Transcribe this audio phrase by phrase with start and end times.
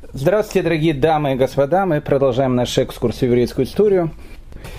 [0.00, 1.84] Здравствуйте, дорогие дамы и господа.
[1.84, 4.12] Мы продолжаем наш экскурс в еврейскую историю.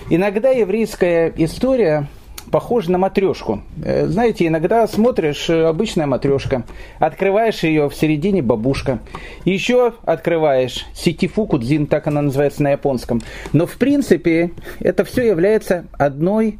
[0.08, 2.08] Иногда еврейская история
[2.50, 3.60] похожа на матрешку.
[3.84, 6.64] Э, знаете, иногда смотришь, э, обычная матрешка,
[6.98, 9.00] открываешь ее в середине бабушка,
[9.44, 13.20] еще открываешь ситифу кудзин, так она называется на японском.
[13.52, 16.58] Но в принципе это все является одной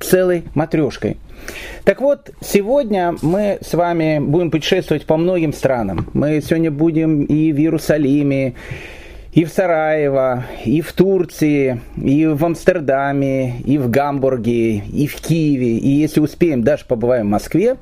[0.00, 1.16] целой матрешкой.
[1.84, 6.08] Так вот, сегодня мы с вами будем путешествовать по многим странам.
[6.14, 8.54] Мы сегодня будем и в Иерусалиме,
[9.36, 15.76] и в Сараево, и в Турции, и в Амстердаме, и в Гамбурге, и в Киеве,
[15.76, 17.76] и если успеем, даже побываем в Москве.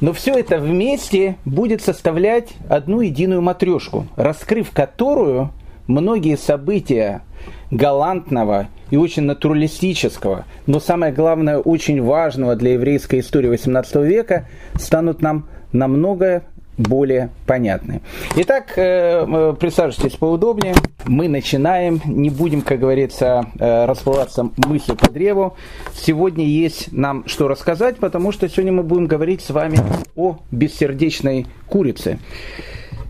[0.00, 5.50] Но все это вместе будет составлять одну единую матрешку, раскрыв которую
[5.90, 7.22] многие события
[7.70, 15.22] галантного и очень натуралистического, но самое главное, очень важного для еврейской истории XVIII века, станут
[15.22, 16.42] нам намного
[16.76, 18.00] более понятны.
[18.36, 20.74] Итак, э, э, присаживайтесь поудобнее.
[21.04, 22.00] Мы начинаем.
[22.06, 25.56] Не будем, как говорится, э, расплываться мыслью по древу.
[25.94, 29.78] Сегодня есть нам что рассказать, потому что сегодня мы будем говорить с вами
[30.16, 32.18] о бессердечной курице.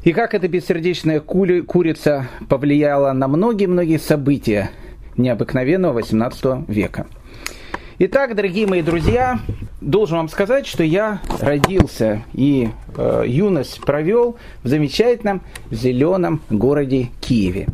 [0.03, 4.71] И как эта бессердечная кури, курица повлияла на многие-многие события
[5.19, 7.07] необыкновенного 18 века.
[7.99, 9.41] Итак, дорогие мои друзья,
[9.83, 17.67] должен вам сказать, что я родился и э, юность провел в замечательном зеленом городе Киеве.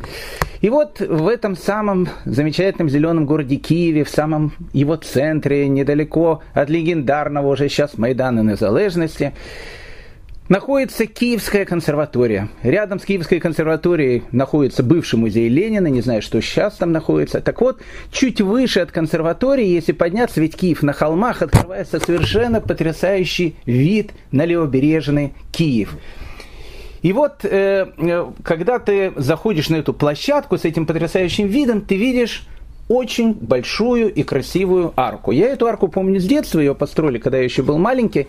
[0.62, 6.70] И вот в этом самом замечательном зеленом городе Киеве, в самом его центре, недалеко от
[6.70, 9.32] легендарного уже сейчас Майдана Незалежности,
[10.48, 12.48] находится Киевская консерватория.
[12.62, 17.40] Рядом с Киевской консерваторией находится бывший музей Ленина, не знаю, что сейчас там находится.
[17.40, 17.80] Так вот,
[18.12, 24.44] чуть выше от консерватории, если подняться, ведь Киев на холмах, открывается совершенно потрясающий вид на
[24.44, 25.96] левобережный Киев.
[27.02, 31.96] И вот, э, э когда ты заходишь на эту площадку с этим потрясающим видом, ты
[31.96, 32.46] видишь
[32.88, 35.32] очень большую и красивую арку.
[35.32, 38.28] Я эту арку помню с детства, ее построили, когда я еще был маленький.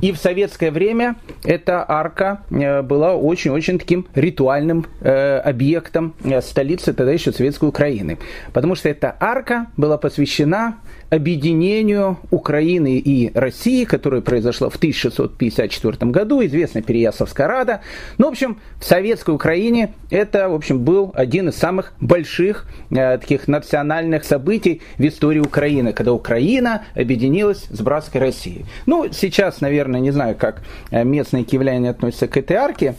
[0.00, 6.92] И в советское время эта арка э, была очень-очень таким ритуальным э, объектом э, столицы
[6.92, 8.18] тогда еще Советской Украины.
[8.52, 10.76] Потому что эта арка была посвящена
[11.10, 17.80] объединению Украины и России, которое произошло в 1654 году, известная Переяславская рада.
[18.18, 23.18] Ну, в общем, в Советской Украине это, в общем, был один из самых больших э,
[23.18, 28.66] таких национальных событий в истории Украины, когда Украина объединилась с братской Россией.
[28.86, 32.94] Ну, сейчас, наверное, не знаю, как э, местные киевляне относятся к этой арке,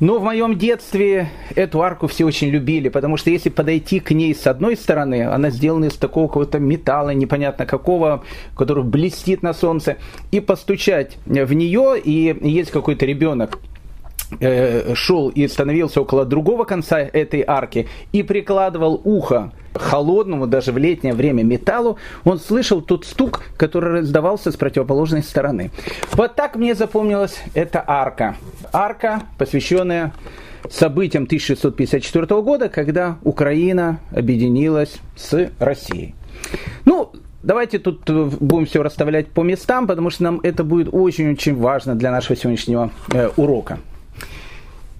[0.00, 4.34] но в моем детстве эту арку все очень любили, потому что если подойти к ней
[4.34, 8.24] с одной стороны, она сделана из такого какого-то металла, непонятно какого,
[8.56, 9.96] который блестит на солнце,
[10.32, 13.60] и постучать в нее, и есть какой-то ребенок,
[14.94, 21.14] шел и становился около другого конца этой арки и прикладывал ухо холодному даже в летнее
[21.14, 25.70] время металлу, он слышал тот стук, который раздавался с противоположной стороны.
[26.12, 28.36] Вот так мне запомнилась эта арка.
[28.72, 30.12] Арка, посвященная
[30.70, 36.14] событиям 1654 года, когда Украина объединилась с Россией.
[36.84, 37.12] Ну,
[37.42, 42.10] Давайте тут будем все расставлять по местам, потому что нам это будет очень-очень важно для
[42.10, 43.80] нашего сегодняшнего э, урока.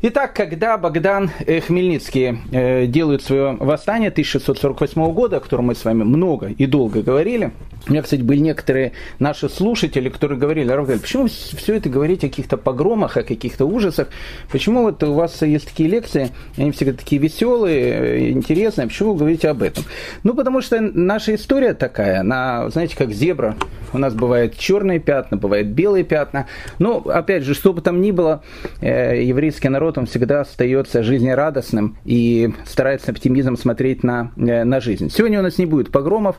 [0.06, 5.82] Итак, когда Богдан э, Хмельницкий э, делает свое восстание 1648 года, о котором мы с
[5.82, 7.52] вами много и долго говорили,
[7.88, 12.30] у меня, кстати, были некоторые наши слушатели, которые говорили, Равгаль, почему все это говорите о
[12.30, 14.08] каких-то погромах, о каких-то ужасах?
[14.52, 19.20] Почему вот у вас есть такие лекции, они всегда такие веселые, э, интересные, почему вы
[19.20, 19.84] говорите об этом?
[20.22, 23.56] Ну, потому что наша история такая, она, знаете, как зебра.
[23.94, 26.46] У нас бывают черные пятна, бывают белые пятна.
[26.80, 28.42] Но, опять же, что бы там ни было,
[28.80, 35.10] еврейский народ, он всегда остается жизнерадостным и старается оптимизмом смотреть на, э, на жизнь.
[35.10, 36.36] Сегодня у нас не будет погромов,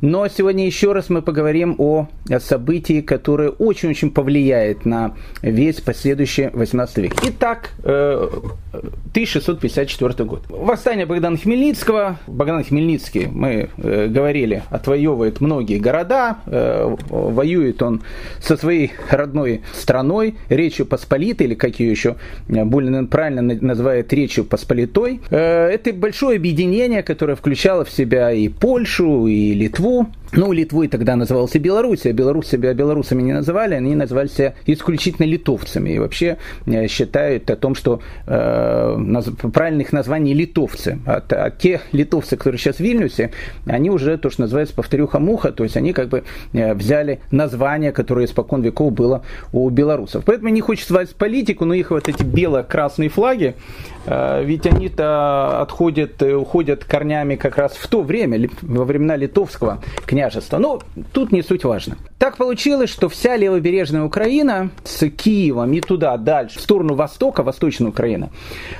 [0.00, 2.08] но сегодня еще раз мы поговорим о
[2.40, 7.14] событии, которое очень-очень повлияет на весь последующий 18 век.
[7.24, 10.42] Итак, 1654 э, год.
[10.48, 12.18] Восстание Богдана Хмельницкого.
[12.26, 18.02] Богдан Хмельницкий, мы э, говорили, отвоевывает многие города, воюет он
[18.40, 22.16] со своей родной страной, Речью Посполитой, или как ее еще
[22.48, 25.20] более правильно называют Речью Посполитой.
[25.30, 30.08] Это большое объединение, которое включало в себя и Польшу, и Литву.
[30.32, 32.12] Ну, Литвой тогда назывался Белоруссия.
[32.12, 35.90] Беларусь себя белорусами не называли, они называли себя исключительно литовцами.
[35.90, 36.36] И вообще
[36.66, 39.22] э, считают о том, что э,
[39.52, 40.98] правильных названий литовцы.
[41.06, 43.30] А, а те литовцы, которые сейчас в Вильнюсе,
[43.66, 48.26] они уже то, что называется повторюха-муха, то есть они как бы э, взяли название, которое
[48.26, 49.22] испокон веков было
[49.52, 50.24] у белорусов.
[50.26, 53.54] Поэтому не хочется звать политику, но их вот эти бело-красные флаги,
[54.08, 59.82] Э, ведь они-то отходят, уходят корнями как раз в то время, во времена Литовского
[60.18, 60.58] княжества.
[60.58, 60.80] Но
[61.12, 61.96] тут не суть важно.
[62.18, 67.90] Так получилось, что вся левобережная Украина с Киевом и туда дальше, в сторону востока, восточная
[67.90, 68.30] Украина,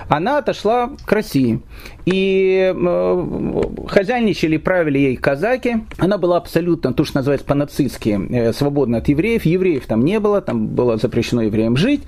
[0.08, 1.60] она отошла к России.
[2.10, 5.84] И э, хозяйничали, правили ей казаки.
[5.98, 9.44] Она была абсолютно, то, что называется по-нацистски, э, свободна от евреев.
[9.44, 12.04] Евреев там не было, там было запрещено евреям жить.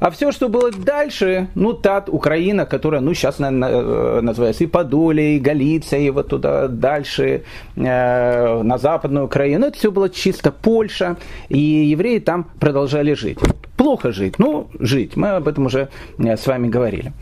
[0.00, 4.66] А все, что было дальше, ну, та Украина, которая, ну, сейчас наверное, э, называется и
[4.66, 7.42] Подоле, и Галиция, и вот туда дальше,
[7.76, 11.16] на Западную Украину, это все было чисто Польша,
[11.48, 13.38] и евреи там продолжали жить.
[13.76, 15.16] Плохо жить, ну, жить.
[15.16, 15.88] Мы об этом уже
[16.18, 17.12] с вами говорили.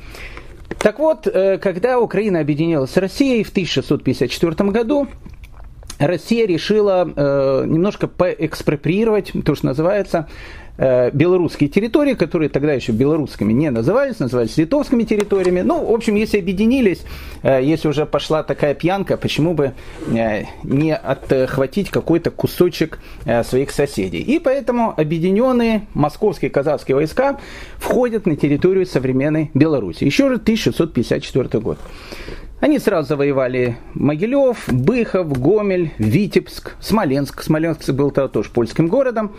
[0.79, 5.09] Так вот, э, когда Украина объединилась с Россией в 1654 году,
[5.99, 10.29] Россия решила э, немножко поэкспроприировать то, что называется
[10.79, 15.63] Э, белорусские территории, которые тогда еще белорусскими не назывались, назывались литовскими территориями.
[15.63, 17.03] Ну, в общем, если объединились,
[17.43, 19.73] э, если уже пошла такая пьянка, почему бы
[20.15, 22.99] э, не отхватить какой-то кусочек
[23.45, 24.21] своих соседей.
[24.21, 27.39] И поэтому объединенные московские казахские войска
[27.77, 30.05] входят на территорию современной Беларуси.
[30.05, 31.79] Еще раз 1654 год.
[32.61, 37.43] Они сразу завоевали Могилев, Быхов, Гомель, Витебск, Смоленск.
[37.43, 39.33] Смоленск был -то тоже польским городом.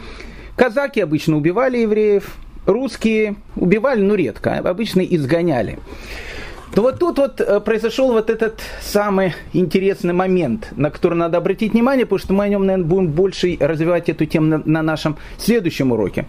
[0.58, 5.78] Казаки обычно убивали евреев, русские убивали, но редко, обычно изгоняли.
[6.76, 11.74] Но вот тут вот э, произошел вот этот самый интересный момент, на который надо обратить
[11.74, 15.92] внимание, потому что мы о нем, наверное, будем больше развивать эту тему на нашем следующем
[15.92, 16.26] уроке.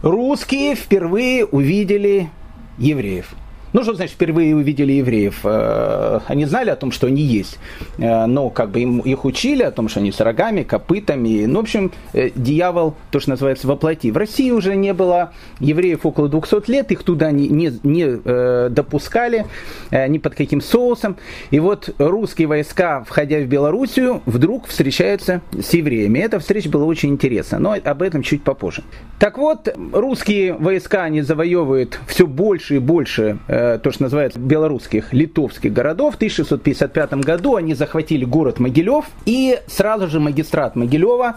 [0.00, 2.30] Русские впервые увидели
[2.78, 3.34] евреев.
[3.72, 5.40] Ну, что значит, впервые увидели евреев?
[5.44, 7.58] Э, они знали о том, что они есть,
[7.98, 11.44] э, но как бы им, их учили о том, что они с рогами, копытами.
[11.44, 14.10] Ну, в общем, э, дьявол, то, что называется, воплоти.
[14.10, 19.46] В России уже не было евреев около 200 лет, их туда не, не, не допускали
[19.90, 21.16] ни под каким соусом.
[21.50, 26.18] И вот русские войска, входя в Белоруссию, вдруг встречаются с евреями.
[26.20, 28.82] Эта встреча была очень интересна, но об этом чуть попозже.
[29.18, 33.38] Так вот, русские войска, они завоевывают все больше и больше
[33.82, 36.14] то, что называется белорусских, литовских городов.
[36.14, 41.36] В 1655 году они захватили город Могилев, и сразу же магистрат Могилева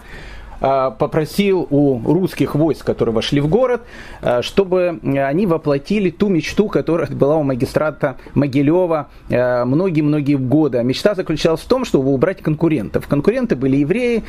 [0.62, 3.82] попросил у русских войск, которые вошли в город,
[4.20, 10.80] э, чтобы они воплотили ту мечту, которая была у магистрата Могилева э, многие-многие годы.
[10.84, 13.08] Мечта заключалась в том, чтобы убрать конкурентов.
[13.08, 14.22] Конкуренты были евреи,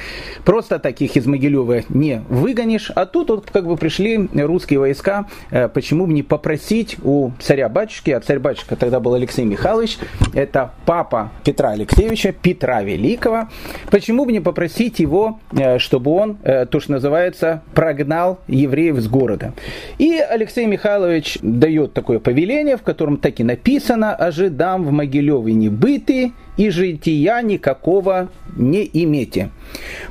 [0.44, 5.27] просто таких из Могилева не выгонишь, а тут вот как бы пришли русские войска,
[5.74, 10.00] почему бы не попросить у царя-батюшки, а царь-батюшка тогда был Алексей Михайлович,
[10.33, 13.50] это папа Петра Алексеевича, Петра Великого,
[13.91, 15.39] почему бы не попросить его,
[15.77, 19.54] чтобы он он, э, то, что называется, прогнал евреев с города.
[19.98, 25.70] И Алексей Михайлович дает такое повеление, в котором так и написано «Ожидам в Могилеве не
[25.70, 29.50] быты, и жития никакого не имейте».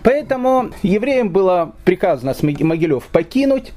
[0.03, 3.73] Поэтому евреям было приказано с Могилев покинуть,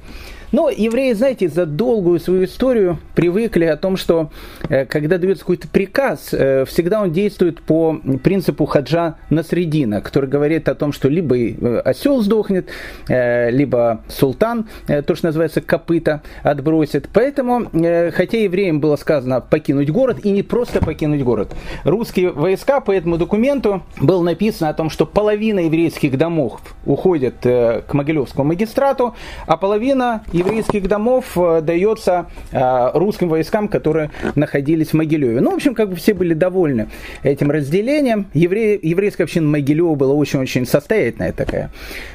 [0.52, 4.32] но евреи, знаете, за долгую свою историю привыкли о том, что
[4.70, 10.70] э, когда дается какой-то приказ, э, всегда он действует по принципу хаджа Насредина, который говорит
[10.70, 12.70] о том, что либо э, осел сдохнет,
[13.08, 17.10] либо султан, то, что называется копыта, отбросит.
[17.14, 17.66] Поэтому,
[18.14, 21.54] хотя евреям было сказано покинуть город, и не просто покинуть город,
[21.84, 27.86] русские войска по этому документу было написано о том, что половина еврейских домов уходит к
[27.92, 29.16] Могилевскому магистрату,
[29.48, 35.40] а половина еврейских домов э, дается э, русским войскам, которые находились в Могилеве.
[35.42, 36.90] Ну, в общем, как бы все были довольны
[37.24, 38.28] этим разделением.
[38.34, 38.80] Евре...
[38.82, 41.72] Еврейская община Могилева была очень-очень состоятельная такая.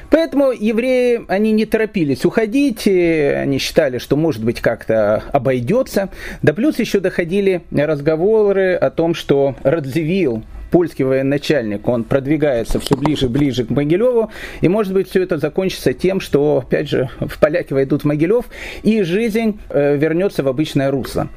[0.09, 6.09] Поэтому евреи, они не торопились уходить, они считали, что, может быть, как-то обойдется.
[6.41, 13.25] Да плюс еще доходили разговоры о том, что Радзивилл, польский военачальник, он продвигается все ближе
[13.27, 17.37] и ближе к Могилеву, и может быть все это закончится тем, что опять же в
[17.39, 18.45] поляки войдут в Могилев,
[18.83, 21.27] и жизнь э, вернется в обычное русло.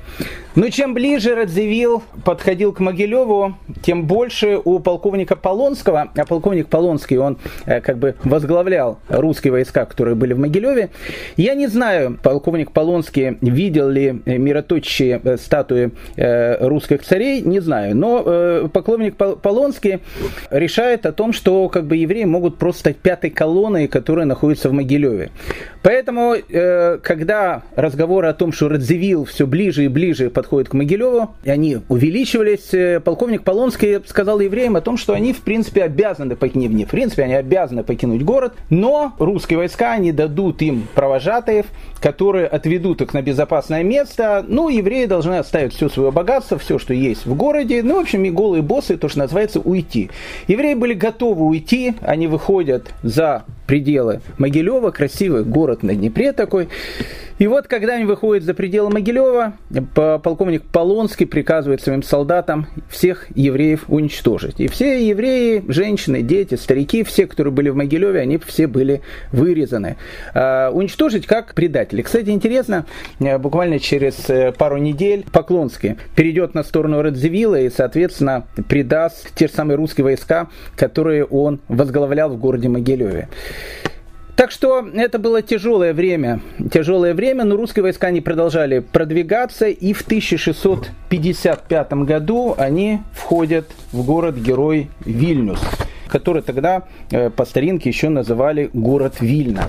[0.54, 7.16] Но чем ближе Радзивилл подходил к Могилеву, тем больше у полковника Полонского, а полковник Полонский,
[7.16, 10.90] он э, как бы возглавлял русские войска, которые были в Могилеве.
[11.37, 17.96] Я не знаю, полковник Полонский видел ли мироточие э, статуи э, русских царей, не знаю.
[17.96, 20.00] Но э, полковник Полонский
[20.50, 24.73] решает о том, что как бы евреи могут просто стать пятой колонной, которая находится в
[24.73, 25.30] Могилеве.
[25.82, 30.74] Поэтому, э, когда разговоры о том, что Радзивилл все ближе и ближе под подходят к
[30.74, 33.02] Могилеву, и они увеличивались.
[33.02, 37.22] Полковник Полонский сказал евреям о том, что они, в принципе, обязаны покинуть, не в принципе,
[37.22, 41.64] они обязаны покинуть город, но русские войска не дадут им провожатаев,
[41.98, 44.44] которые отведут их на безопасное место.
[44.46, 47.82] Ну, евреи должны оставить все свое богатство, все, что есть в городе.
[47.82, 50.10] Ну, в общем, и голые боссы, то, что называется, уйти.
[50.46, 56.68] Евреи были готовы уйти, они выходят за пределы Могилева, красивый город на Днепре такой.
[57.38, 59.54] И вот, когда они выходят за пределы Могилева,
[59.94, 64.60] полковник Полонский приказывает своим солдатам всех евреев уничтожить.
[64.60, 69.96] И все евреи, женщины, дети, старики, все, которые были в Могилеве, они все были вырезаны.
[70.32, 72.02] А, уничтожить как предатели.
[72.02, 72.86] Кстати, интересно,
[73.18, 79.48] э, буквально через э, пару недель Поклонский перейдет на сторону Радзивилла и, соответственно, предаст те
[79.48, 83.28] же самые русские войска, которые он возглавлял в городе Могилеве.
[84.36, 86.40] Так что это было тяжелое время,
[86.72, 94.04] тяжелое время, но русские войска не продолжали продвигаться, и в 1655 году они входят в
[94.04, 95.60] город-герой Вильнюс,
[96.08, 99.68] который тогда э, по старинке еще называли город Вильна.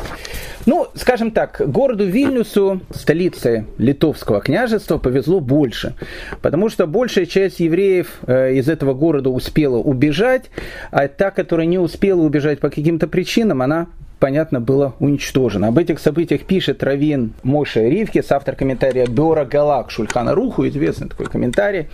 [0.66, 5.94] Ну, скажем так, городу Вильнюсу, столице Литовского княжества, повезло больше,
[6.42, 10.50] потому что большая часть евреев э, из этого города успела убежать,
[10.90, 15.68] а та, которая не успела убежать по каким-то причинам, она понятно, было уничтожено.
[15.68, 21.28] Об этих событиях пишет Равин Моше Ривки, автор комментария Бера Галак Шульхана Руху, известный такой
[21.28, 21.88] комментарий.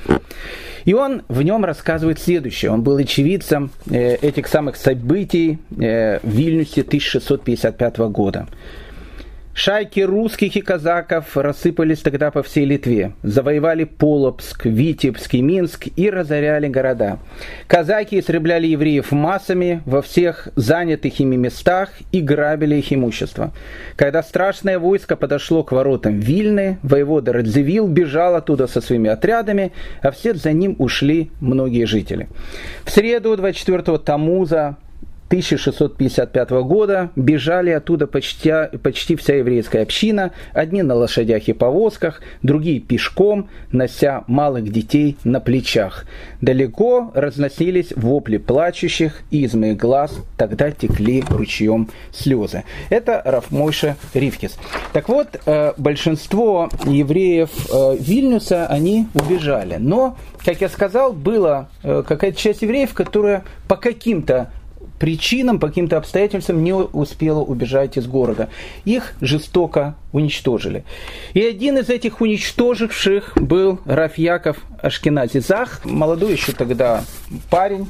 [0.85, 2.71] И он в нем рассказывает следующее.
[2.71, 8.47] Он был очевидцем э, этих самых событий э, в Вильнюсе 1655 года.
[9.53, 16.09] Шайки русских и казаков рассыпались тогда по всей Литве, завоевали Полобск, Витебск и Минск и
[16.09, 17.19] разоряли города.
[17.67, 23.51] Казаки истребляли евреев массами во всех занятых ими местах и грабили их имущество.
[23.97, 30.11] Когда страшное войско подошло к воротам Вильны, воевода Радзивилл бежал оттуда со своими отрядами, а
[30.11, 32.29] вслед за ним ушли многие жители.
[32.85, 34.77] В среду 24 Тамуза
[35.31, 38.51] 1655 года бежали оттуда почти,
[38.83, 45.39] почти вся еврейская община, одни на лошадях и повозках, другие пешком, нося малых детей на
[45.39, 46.05] плечах.
[46.41, 52.65] Далеко разносились вопли плачущих, и из моих глаз тогда текли ручьем слезы.
[52.89, 54.57] Это Рафмойша Ривкис.
[54.91, 59.77] Так вот, э, большинство евреев э, Вильнюса, они убежали.
[59.79, 64.51] Но, как я сказал, была э, какая-то часть евреев, которая по каким-то
[65.01, 68.49] причинам, по каким-то обстоятельствам не успела убежать из города.
[68.85, 70.83] Их жестоко уничтожили.
[71.33, 77.03] И один из этих уничтоживших был Рафьяков Ашкенази Зах, молодой еще тогда
[77.49, 77.87] парень,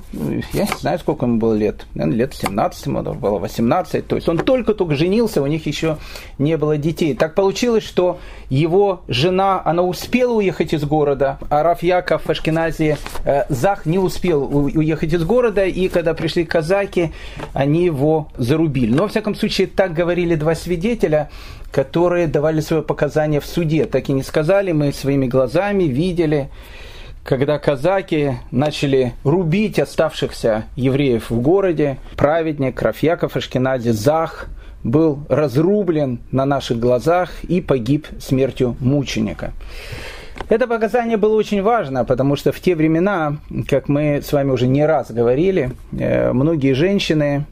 [0.53, 4.27] я не знаю, сколько ему было лет, наверное, лет 17, ему было 18, то есть
[4.27, 5.97] он только-только женился, у них еще
[6.37, 7.15] не было детей.
[7.15, 13.85] Так получилось, что его жена, она успела уехать из города, а Рафьяков Ашкенази э, Зах
[13.85, 17.11] не успел уехать из города, и когда пришли казаки,
[17.53, 18.93] они его зарубили.
[18.93, 21.29] Но, во всяком случае, так говорили два свидетеля,
[21.71, 23.85] которые давали свои показания в суде.
[23.85, 26.49] Так и не сказали, мы своими глазами видели,
[27.23, 34.47] когда казаки начали рубить оставшихся евреев в городе, праведник Рафьяков Ашкенази Зах
[34.83, 39.53] был разрублен на наших глазах и погиб смертью мученика.
[40.49, 43.37] Это показание было очень важно, потому что в те времена,
[43.67, 47.45] как мы с вами уже не раз говорили, э, многие женщины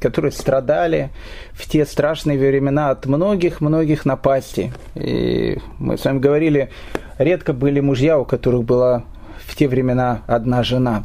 [0.00, 1.10] которые страдали
[1.52, 4.72] в те страшные времена от многих-многих напастей.
[4.94, 6.70] И мы с вами говорили,
[7.18, 9.04] редко были мужья, у которых была
[9.46, 11.04] в те времена одна жена.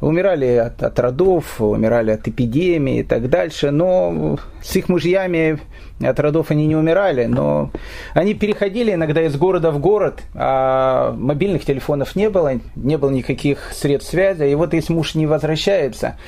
[0.00, 5.60] Умирали от, от родов, умирали от эпидемии и так дальше, но с их мужьями
[6.02, 7.70] от родов они не умирали, но
[8.12, 13.72] они переходили иногда из города в город, а мобильных телефонов не было, не было никаких
[13.72, 16.18] средств связи, и вот если муж не возвращается,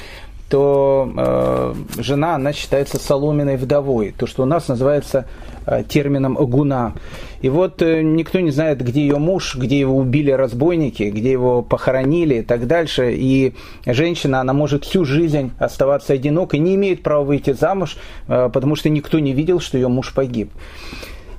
[0.49, 5.27] то э, жена, она считается соломенной вдовой, то, что у нас называется
[5.67, 6.95] э, термином гуна.
[7.41, 11.63] И вот э, никто не знает, где ее муж, где его убили разбойники, где его
[11.63, 13.15] похоронили и так дальше.
[13.15, 17.97] И женщина, она может всю жизнь оставаться одинокой, не имеет права выйти замуж,
[18.29, 20.51] э, потому что никто не видел, что ее муж погиб.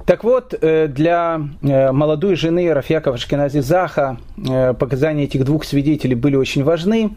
[0.08, 6.16] Так вот, э, для э, молодой жены Рафьякова Шкинази Заха э, показания этих двух свидетелей
[6.16, 7.12] были очень важны.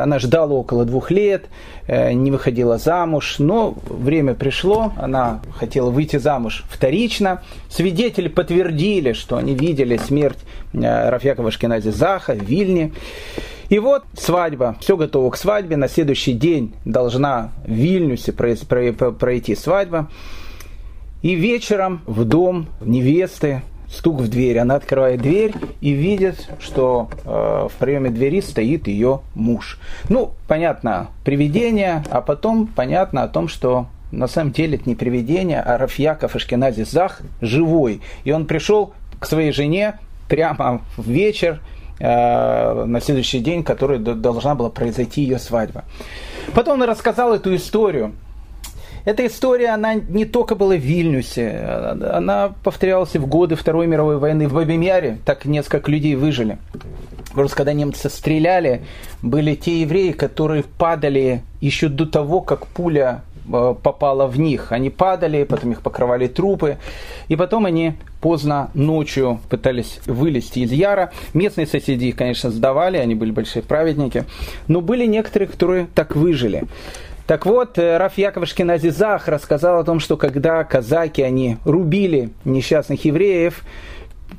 [0.00, 1.46] Она ждала около двух лет,
[1.88, 7.42] не выходила замуж, но время пришло, она хотела выйти замуж вторично.
[7.68, 10.38] Свидетели подтвердили, что они видели смерть
[10.72, 12.92] Рафьякова Шкинази Заха в Вильне.
[13.70, 20.08] И вот свадьба, все готово к свадьбе, на следующий день должна в Вильнюсе пройти свадьба.
[21.22, 24.58] И вечером в дом невесты стук в дверь.
[24.58, 29.78] Она открывает дверь и видит, что э, в проеме двери стоит ее муж.
[30.08, 35.60] Ну, понятно, привидение, а потом понятно о том, что на самом деле это не привидение,
[35.60, 38.00] а Рафьяков Ашкенази Зах живой.
[38.24, 39.98] И он пришел к своей жене
[40.28, 41.60] прямо в вечер,
[41.98, 45.84] э, на следующий день, который должна была произойти ее свадьба.
[46.54, 48.12] Потом он рассказал эту историю.
[49.04, 51.58] Эта история, она не только была в Вильнюсе,
[52.12, 56.58] она повторялась и в годы Второй мировой войны в Бабимяре, так несколько людей выжили.
[57.32, 58.82] Просто когда немцы стреляли,
[59.22, 64.72] были те евреи, которые падали еще до того, как пуля Э, попала в них.
[64.72, 66.78] Они падали, потом их покрывали трупы,
[67.28, 71.12] и потом они поздно ночью пытались вылезти из Яра.
[71.34, 74.24] Местные соседи их, конечно, сдавали, они были большие праведники,
[74.68, 76.64] но были некоторые, которые так выжили.
[77.30, 83.04] Так вот, э, Раф Яковлевский Назизах рассказал о том, что когда казаки, они рубили несчастных
[83.04, 83.62] евреев,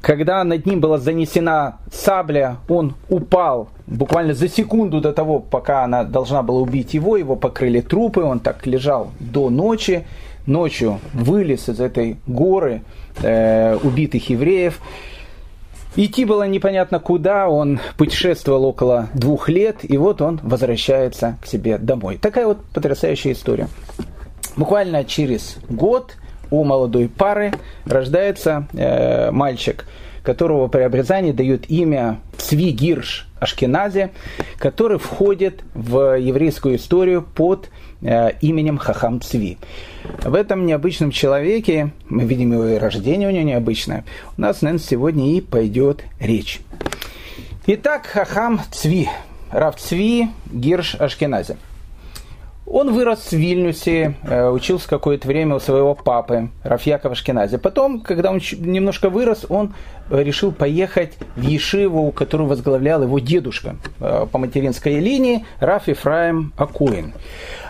[0.02, 6.04] когда над ним была занесена сабля, он упал буквально за секунду до того, пока она
[6.04, 10.06] должна была убить его, его покрыли трупы, он так лежал до ночи,
[10.46, 12.82] ночью вылез из этой горы
[13.24, 14.82] э, убитых евреев.
[15.96, 21.78] Идти было непонятно куда, он путешествовал около двух лет, и вот он возвращается к себе
[21.78, 22.18] домой.
[22.18, 23.68] Такая вот потрясающая история.
[24.56, 26.16] Буквально через год
[26.50, 27.52] у молодой пары
[27.86, 29.86] рождается э, мальчик,
[30.24, 34.12] которого при обрезании дают имя Цви Гирш Ашкенази,
[34.60, 37.70] который входит в еврейскую историю под
[38.02, 39.58] именем Хахам Цви.
[40.24, 44.06] В этом необычном человеке, мы видим его и рождение у него необычное,
[44.38, 46.60] у нас, наверное, сегодня и пойдет речь.
[47.68, 49.10] Итак, Хахам Цви,
[49.52, 51.58] Рав Цви Гирш Ашкенази–
[52.66, 57.58] он вырос в Вильнюсе, э, учился какое-то время у своего папы, Рафьякова Шкинази.
[57.58, 59.74] Потом, когда он немножко вырос, он
[60.10, 67.14] решил поехать в Ешиву, которую возглавлял его дедушка э, по материнской линии, Раф Ифраим Акуин.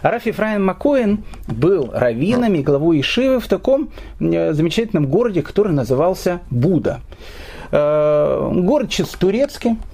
[0.02, 6.42] Раф Ифраим Акуин был раввином и главой Ешивы в таком э, замечательном городе, который назывался
[6.50, 7.02] Буда.
[7.72, 9.91] Город чисто турецкий, Э,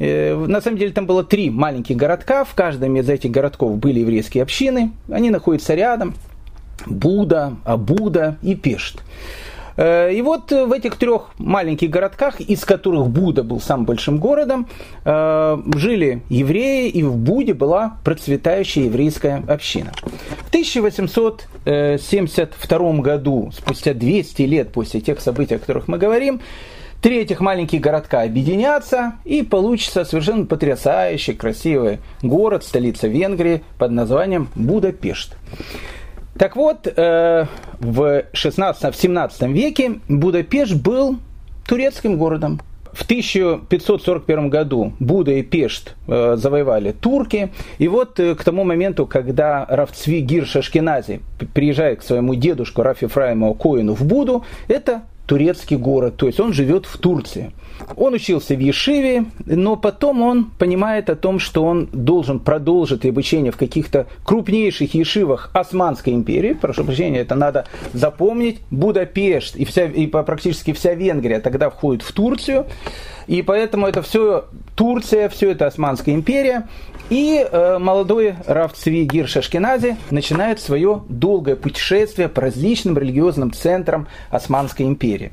[0.00, 4.42] на самом деле там было три маленьких городка, в каждом из этих городков были еврейские
[4.42, 6.14] общины, они находятся рядом,
[6.86, 9.02] Буда, Абуда и Пешт.
[9.76, 14.68] Э, и вот в этих трех маленьких городках, из которых Буда был самым большим городом,
[15.04, 19.90] э, жили евреи, и в Буде была процветающая еврейская община.
[20.44, 26.40] В 1872 году, спустя 200 лет после тех событий, о которых мы говорим,
[27.00, 34.48] Три этих маленьких городка объединятся, и получится совершенно потрясающий, красивый город, столица Венгрии под названием
[34.54, 35.34] Будапешт.
[36.38, 37.46] Так вот, э,
[37.78, 41.16] в 16-17 веке Будапешт был
[41.66, 42.60] турецким городом.
[42.92, 47.50] В 1541 году Буда и Пешт э, завоевали турки.
[47.78, 51.20] И вот э, к тому моменту, когда Равцви Гир Шашкинази
[51.54, 56.52] приезжает к своему дедушку Рафи Фраиму Коину в Буду, это турецкий город, то есть он
[56.52, 57.52] живет в Турции.
[57.96, 63.52] Он учился в Ешиве, но потом он понимает о том, что он должен продолжить обучение
[63.52, 66.52] в каких-то крупнейших ешивах Османской империи.
[66.52, 68.58] Прошу прощения, это надо запомнить.
[68.72, 72.66] Будапешт и, вся, и практически вся Венгрия тогда входит в Турцию.
[73.28, 74.46] И поэтому это все
[74.80, 76.66] Турция, все это Османская империя.
[77.10, 84.08] И э, молодой Раф Цви Гир Шашкинази начинает свое долгое путешествие по различным религиозным центрам
[84.30, 85.32] Османской империи.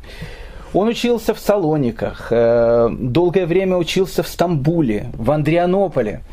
[0.74, 6.24] Он учился в Салониках, э, долгое время учился в Стамбуле, в Андрианополе.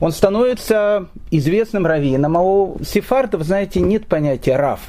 [0.00, 4.80] Он становится известным раввином, а у сефардов, знаете, нет понятия «раф».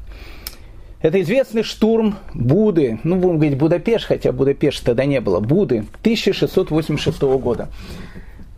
[1.02, 7.22] Это известный штурм Буды, ну, будем говорить Будапешт, хотя Будапешт тогда не было, Буды, 1686
[7.22, 7.70] года.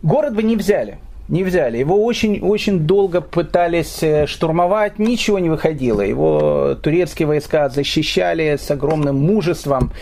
[0.02, 1.78] Город бы не взяли, не взяли.
[1.78, 6.00] Его очень-очень долго пытались э, штурмовать, ничего не выходило.
[6.00, 9.92] Его турецкие войска защищали с огромным мужеством.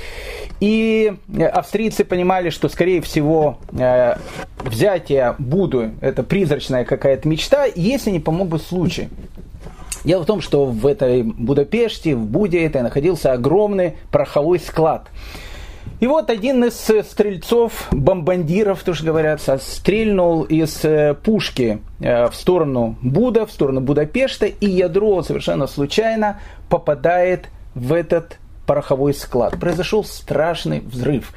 [0.60, 4.16] И э, австрийцы понимали, что, скорее всего, э,
[4.62, 9.08] взятие Буду– это призрачная какая-то мечта, если не помог бы случай.
[10.04, 15.08] Дело в том, что в этой Будапеште, в Буде, это находился огромный пороховой склад–
[16.00, 22.34] и вот один из э, стрельцов, бомбандиров, тоже говорят, стрельнул из э, пушки э, в
[22.34, 29.58] сторону Буда, в сторону Будапешта, и ядро совершенно случайно попадает в этот пороховой склад.
[29.60, 31.32] Произошел страшный взрыв.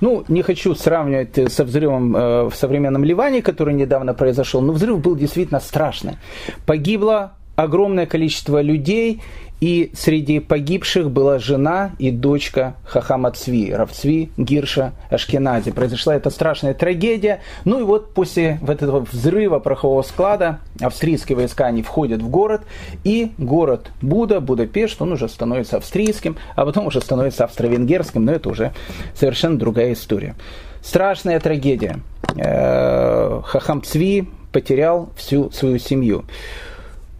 [0.00, 5.16] Ну, не хочу сравнивать со взрывом в современном Ливане, который недавно произошел, но взрыв был
[5.16, 6.18] действительно страшный.
[6.66, 9.20] Погибло огромное количество людей,
[9.60, 15.72] и среди погибших была жена и дочка Хахама Цви, Равцви Гирша Ашкенази.
[15.72, 17.40] Произошла эта страшная трагедия.
[17.64, 22.62] Ну и вот после вот этого взрыва порохового склада австрийские войска они входят в город,
[23.04, 28.48] и город Буда, Будапешт, он уже становится австрийским, а потом уже становится австро-венгерским, но это
[28.48, 28.72] уже
[29.14, 30.34] совершенно другая история.
[30.82, 32.00] Страшная трагедия.
[32.36, 36.24] Э, Хахам Цви потерял всю свою семью.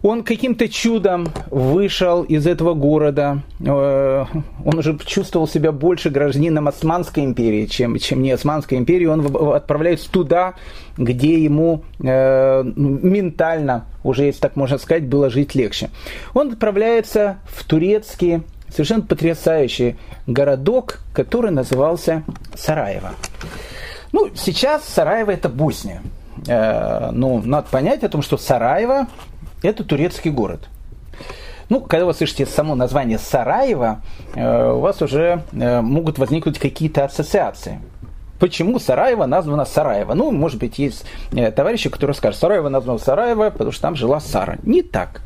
[0.01, 3.41] Он каким-то чудом вышел из этого города.
[3.59, 4.25] Э,
[4.63, 9.05] он уже чувствовал себя больше гражданином Османской империи, чем, чем не Османской империи.
[9.05, 10.53] Он отправляется туда,
[10.97, 15.89] где ему э, ментально, уже если так можно сказать, было жить легче.
[16.33, 22.23] Он отправляется в турецкий, совершенно потрясающий городок, который назывался
[22.55, 23.11] Сараево.
[24.13, 26.01] Ну, сейчас Сараево это Босния.
[26.47, 29.07] Э, ну, надо понять о том, что Сараево
[29.61, 30.69] это турецкий город.
[31.69, 34.01] Ну, когда вы слышите само название Сараева,
[34.33, 37.79] э, у вас уже э, могут возникнуть какие-то ассоциации.
[38.39, 40.15] Почему Сараево названо Сараево?
[40.15, 44.19] Ну, может быть, есть э, товарищи, которые скажут, Сараево названо Сараево, потому что там жила
[44.19, 44.57] Сара.
[44.63, 45.21] Не так.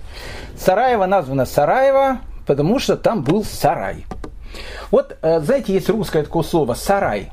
[0.58, 4.06] Сараево названо Сараево, потому что там был сарай.
[4.92, 7.32] Вот, знаете, есть русское такое слово «сарай».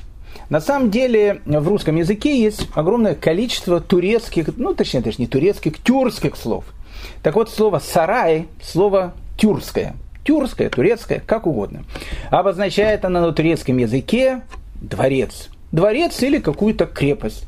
[0.48, 5.82] На самом деле в русском языке есть огромное количество турецких, ну точнее даже не турецких,
[5.82, 6.64] тюркских слов–
[7.22, 9.94] так вот, слово «сарай»– слово тюркское.
[10.24, 11.84] Тюркское, турецкое, как угодно.
[12.30, 14.42] Обозначает оно на турецком языке
[14.80, 15.48] дворец.
[15.72, 17.46] Дворец или какую-то крепость.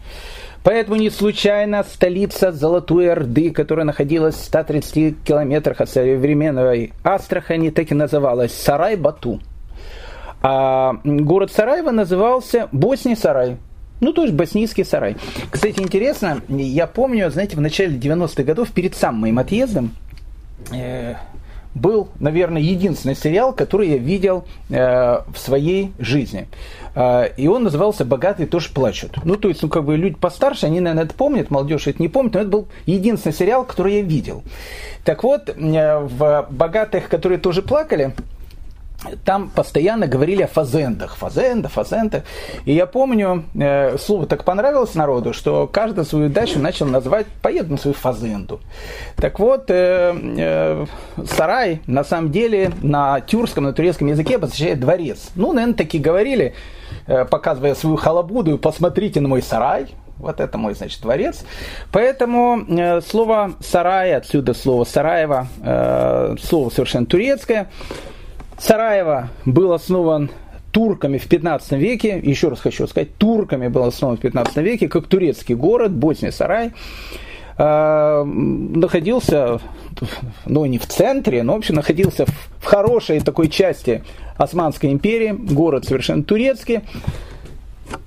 [0.65, 7.91] Поэтому не случайно столица Золотой Орды, которая находилась в 130 километрах от современной Астрахани, так
[7.91, 9.41] и называлась Сарай-Бату.
[10.41, 13.57] А город Сараево назывался Босний-Сарай.
[14.03, 15.17] Ну, то есть боснийский сарай.
[15.49, 19.93] Кстати, интересно, я помню, знаете, в начале 90-х годов, перед самым моим отъездом,
[20.73, 21.15] э,
[21.73, 26.49] был, наверное, единственный сериал, который я видел э, в своей жизни.
[26.97, 29.19] Э, и он назывался «Богатые тоже плачут».
[29.25, 32.09] Ну, то есть, ну, как бы люди постарше, они, наверное, это помнят, молодежь это не
[32.09, 34.43] помнит, но это был единственный сериал, который я видел.
[35.05, 38.15] Так вот, э, в «Богатых, которые тоже плакали»,
[39.25, 42.25] там постоянно говорили о фазендах, фазенда, фазенда.
[42.65, 47.73] И я помню, э, слово так понравилось народу, что каждый свою дачу начал называть «поеду
[47.73, 48.61] на свою фазенду».
[49.17, 50.87] Так вот, э, э,
[51.27, 55.31] сарай на самом деле на тюркском, на турецком языке обозначает дворец.
[55.35, 56.55] Ну, наверное, таки говорили,
[57.07, 59.88] э, показывая свою халабуду, посмотрите на мой сарай,
[60.19, 61.45] вот это мой, значит, дворец.
[61.91, 67.69] Поэтому э, слово «сарай», отсюда слово «сараево», э, слово совершенно турецкое–
[68.62, 70.31] Сараево был основан
[70.70, 75.09] турками в 15 веке, еще раз хочу сказать, турками был основан в 15 веке, как
[75.09, 76.70] турецкий город, Босния Сарай,
[77.59, 79.59] э, находился,
[80.46, 82.25] ну не в центре, но в общем находился
[82.61, 84.05] в хорошей такой части
[84.37, 86.83] Османской империи, город совершенно турецкий.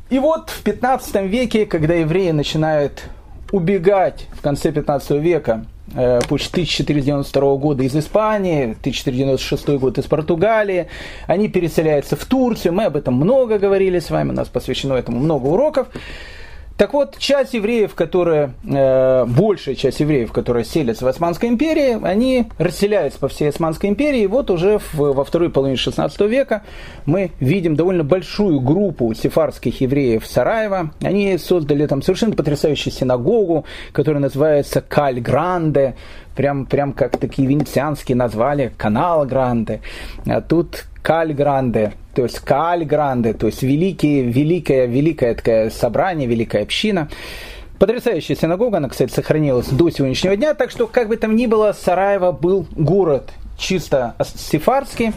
[0.10, 3.04] И вот в 15 веке, когда евреи начинают
[3.52, 10.88] убегать в конце 15 века Э, пусть 1492 года из Испании, 1496 год из Португалии.
[11.28, 12.74] Они переселяются в Турцию.
[12.74, 15.88] Мы об этом много говорили с вами, у нас посвящено этому много уроков.
[16.78, 22.48] Так вот, часть евреев, которые, э, большая часть евреев, которые селятся в Османской империи, они
[22.58, 24.24] расселяются по всей Османской империи.
[24.24, 26.64] И вот уже во второй половине 16 века
[27.06, 30.92] мы видим довольно большую группу сефарских евреев Сараева.
[31.02, 35.96] Они создали там совершенно потрясающую синагогу, которая называется Каль Гранде.
[36.36, 39.80] Прям, прям как такие венецианские назвали, Канал Гранде.
[40.26, 46.28] А тут Каль Гранде, то есть Каль Гранде, то есть великие, великое, великое такое собрание,
[46.28, 47.10] великая община.
[47.78, 51.74] Потрясающая синагога, она, кстати, сохранилась до сегодняшнего дня, так что, как бы там ни было,
[51.74, 55.14] Сараево был город чисто сефардский,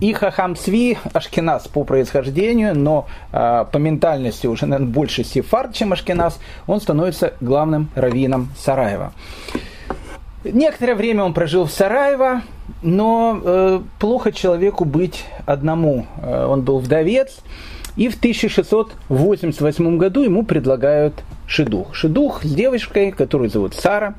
[0.00, 5.92] И Хахам Сви Ашкенас по происхождению, но э, по ментальности уже, наверное, больше сефард, чем
[5.92, 9.12] Ашкенас, он становится главным раввином Сараева.
[10.42, 12.42] Некоторое время он прожил в Сараево,
[12.82, 16.06] но э, плохо человеку быть одному.
[16.22, 17.38] Э, он был вдовец,
[17.96, 21.94] и в 1688 году ему предлагают шедух.
[21.94, 24.14] Шедух с девочкой, которую зовут Сара.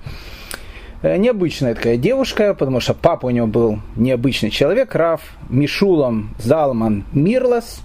[1.02, 7.06] Э, необычная такая девушка, потому что папа у него был необычный человек, Раф Мишулам Залман
[7.14, 7.82] Мирлас.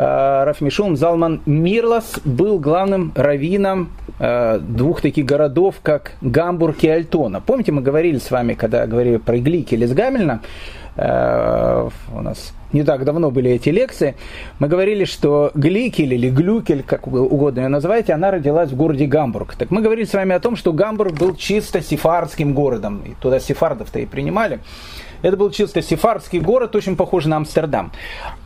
[0.00, 6.88] Э, Раф Мишулам Залман Мирлас был главным раввином э, двух таких городов, как Гамбург и
[6.88, 7.42] Альтона.
[7.42, 10.40] Помните, мы говорили с вами, когда говорили про Иглики или Гамельна,
[10.96, 14.16] у нас не так давно были эти лекции,
[14.58, 19.54] мы говорили, что Гликель или Глюкель, как угодно ее называете, она родилась в городе Гамбург.
[19.54, 23.40] Так мы говорили с вами о том, что Гамбург был чисто сефардским городом, и туда
[23.40, 24.60] сефардов-то и принимали.
[25.22, 27.92] Это был чисто сефардский город, очень похожий на Амстердам.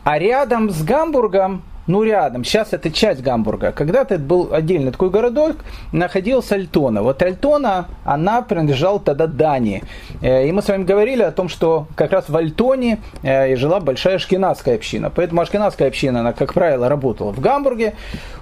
[0.03, 2.43] А рядом с Гамбургом ну, рядом.
[2.43, 3.71] Сейчас это часть Гамбурга.
[3.71, 5.57] Когда-то это был отдельный такой городок,
[5.91, 7.03] находился Альтона.
[7.03, 9.83] Вот Альтона, она принадлежала тогда Дании.
[10.21, 13.79] Э, и мы с вами говорили о том, что как раз в Альтоне э, жила
[13.79, 15.09] большая ашкенадская община.
[15.09, 17.93] Поэтому ашкенадская община, она, как правило, работала в Гамбурге.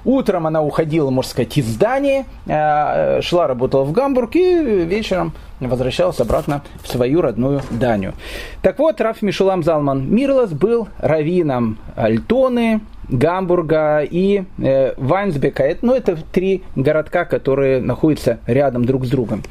[0.06, 6.19] Утром она уходила, можно сказать, из Дании, э, шла, работала в Гамбург и вечером возвращалась
[6.19, 8.13] обратно в свою родную Данию.
[8.62, 15.77] Так вот, Раф Мишелам Залман Мирлас был раввином Альтоны, Гамбурга и э, Вайнсбека.
[15.81, 19.43] Ну, это три городка, которые находятся рядом друг с другом.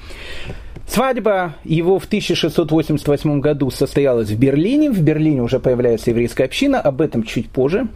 [0.86, 4.90] Свадьба его в 1688 году состоялась в Берлине.
[4.90, 7.88] В Берлине уже появляется еврейская община, об этом чуть позже.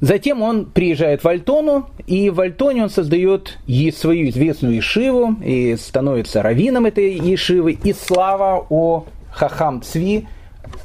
[0.00, 3.58] Затем он приезжает в Альтону, и в Альтоне он создает
[3.96, 10.28] свою известную Ишиву, и становится раввином этой Ишивы, и слава о Хахам Цви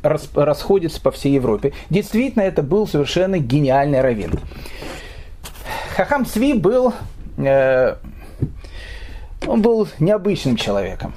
[0.02, 1.74] расходится по всей Европе.
[1.90, 4.40] Действительно, это был совершенно гениальный раввин.
[5.96, 6.94] Хахам Цви был,
[7.38, 7.96] э,
[9.48, 11.14] он был необычным человеком.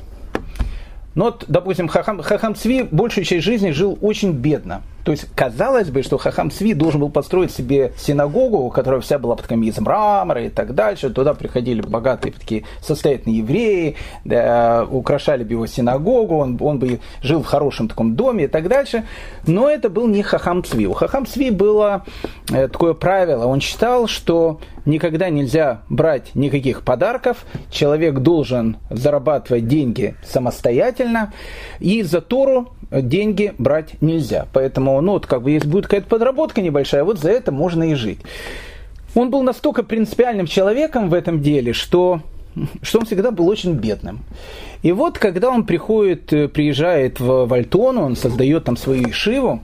[1.14, 4.82] Но вот, допустим, Хахам, Хахам Цви большую часть жизни жил очень бедно.
[5.06, 9.36] То есть, казалось бы, что Хахам Цви должен был построить себе синагогу, которая вся была
[9.36, 11.10] под из мрамора и так дальше.
[11.10, 17.44] Туда приходили богатые такие состоятельные евреи, да, украшали бы его синагогу, он, он бы жил
[17.44, 19.04] в хорошем таком доме и так дальше.
[19.46, 20.88] Но это был не Хахам Цви.
[20.88, 22.04] У Хахам Цви было
[22.52, 23.46] э, такое правило.
[23.46, 31.32] Он считал, что никогда нельзя брать никаких подарков, человек должен зарабатывать деньги самостоятельно,
[31.80, 34.46] и за Тору деньги брать нельзя.
[34.52, 37.94] Поэтому, ну, вот как бы, если будет какая-то подработка небольшая, вот за это можно и
[37.94, 38.20] жить.
[39.14, 42.20] Он был настолько принципиальным человеком в этом деле, что
[42.80, 44.20] что он всегда был очень бедным.
[44.82, 49.60] И вот, когда он приходит, приезжает в Вальтону, он создает там свою ишиву,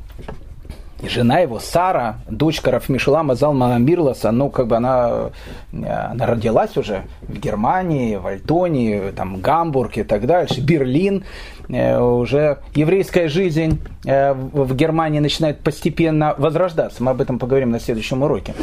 [1.09, 5.31] жена его, Сара, дочка Рафмишлама Залма Мирласа, ну, как бы она,
[5.73, 11.25] она родилась уже в Германии, в Альтоне, там, Гамбург и так дальше, Берлин.
[11.69, 17.03] Э, уже еврейская жизнь э, в Германии начинает постепенно возрождаться.
[17.03, 18.55] Мы об этом поговорим на следующем уроке.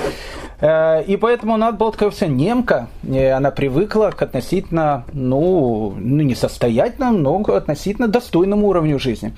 [0.61, 6.35] Э, и поэтому она была такая вся немка, она привыкла к относительно, ну, ну не
[6.35, 9.33] состоятельному, но к относительно достойному уровню жизни.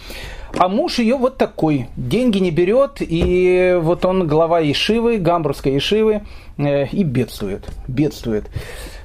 [0.58, 6.22] А муж ее вот такой, деньги не берет, и вот он глава Ешивы, гамбургской Ешивы,
[6.58, 8.50] э, и бедствует, бедствует.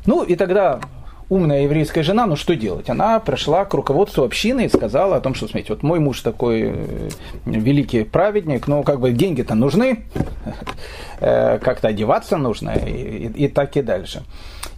[0.07, 0.81] Ну и тогда
[1.29, 2.89] умная еврейская жена, ну что делать?
[2.89, 6.63] Она пришла к руководству общины и сказала о том, что, смотрите, вот мой муж такой
[6.75, 7.09] э,
[7.45, 10.05] великий праведник, но как бы деньги-то нужны,
[11.21, 14.23] э, как-то одеваться нужно и, и, и так и дальше.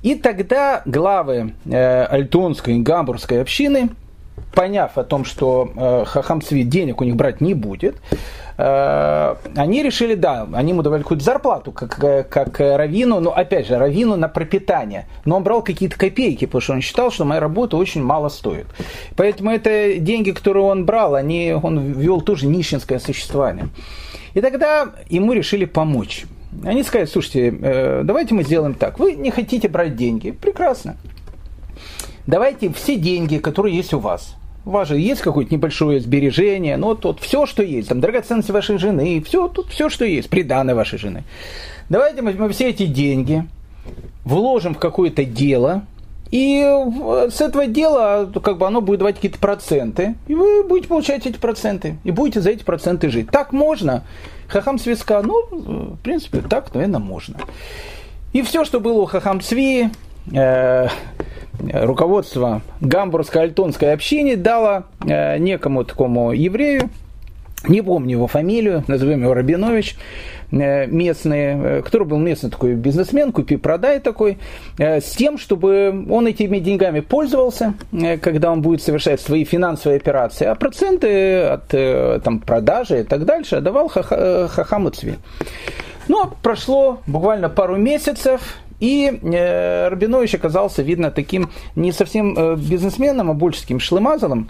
[0.02, 3.90] И тогда главы э, Альтонской и Гамбургской общины
[4.54, 7.96] поняв о том, что э, Хахам Цви денег у них брать не будет,
[8.56, 13.66] э, они решили, да, они ему давали какую-то зарплату, как, э, как Равину, но опять
[13.66, 15.06] же, Равину на пропитание.
[15.24, 18.66] Но он брал какие-то копейки, потому что он считал, что моя работа очень мало стоит.
[19.16, 23.68] Поэтому это деньги, которые он брал, они, он вел тоже нищенское существование.
[24.34, 26.24] И тогда ему решили помочь.
[26.64, 28.98] Они сказали, слушайте, э, давайте мы сделаем так.
[28.98, 30.30] Вы не хотите брать деньги.
[30.30, 30.96] Прекрасно
[32.28, 36.88] давайте все деньги, которые есть у вас, у вас же есть какое-то небольшое сбережение, ну
[36.88, 40.76] вот, вот все, что есть, там драгоценности вашей жены, все, тут все, что есть, приданное
[40.76, 41.24] вашей жены.
[41.88, 43.44] Давайте мы, мы все эти деньги
[44.24, 45.86] вложим в какое-то дело,
[46.30, 46.60] и
[47.30, 51.38] с этого дела как бы оно будет давать какие-то проценты, и вы будете получать эти
[51.38, 53.30] проценты, и будете за эти проценты жить.
[53.30, 54.04] Так можно.
[54.48, 57.38] Хахам Свиска, ну, в принципе, так, наверное, можно.
[58.34, 59.88] И все, что было у Хахам Цви,
[60.34, 60.88] э,
[61.60, 66.90] руководство Гамбургской альтонской общины дало э, некому такому еврею
[67.66, 69.96] не помню его фамилию, назовем его Рабинович,
[70.52, 74.38] э, местный, э, который был местный такой бизнесмен, купи-продай такой,
[74.78, 77.74] с тем, чтобы он этими деньгами пользовался,
[78.22, 83.60] когда он будет совершать свои финансовые операции, а проценты от там, продажи и так дальше
[83.60, 85.16] давал Хахаму Цви.
[86.06, 88.40] Но прошло буквально пару месяцев,
[88.80, 94.48] и э, Рабинович оказался, видно, таким не совсем э, бизнесменом, а больше таким шлемазалом,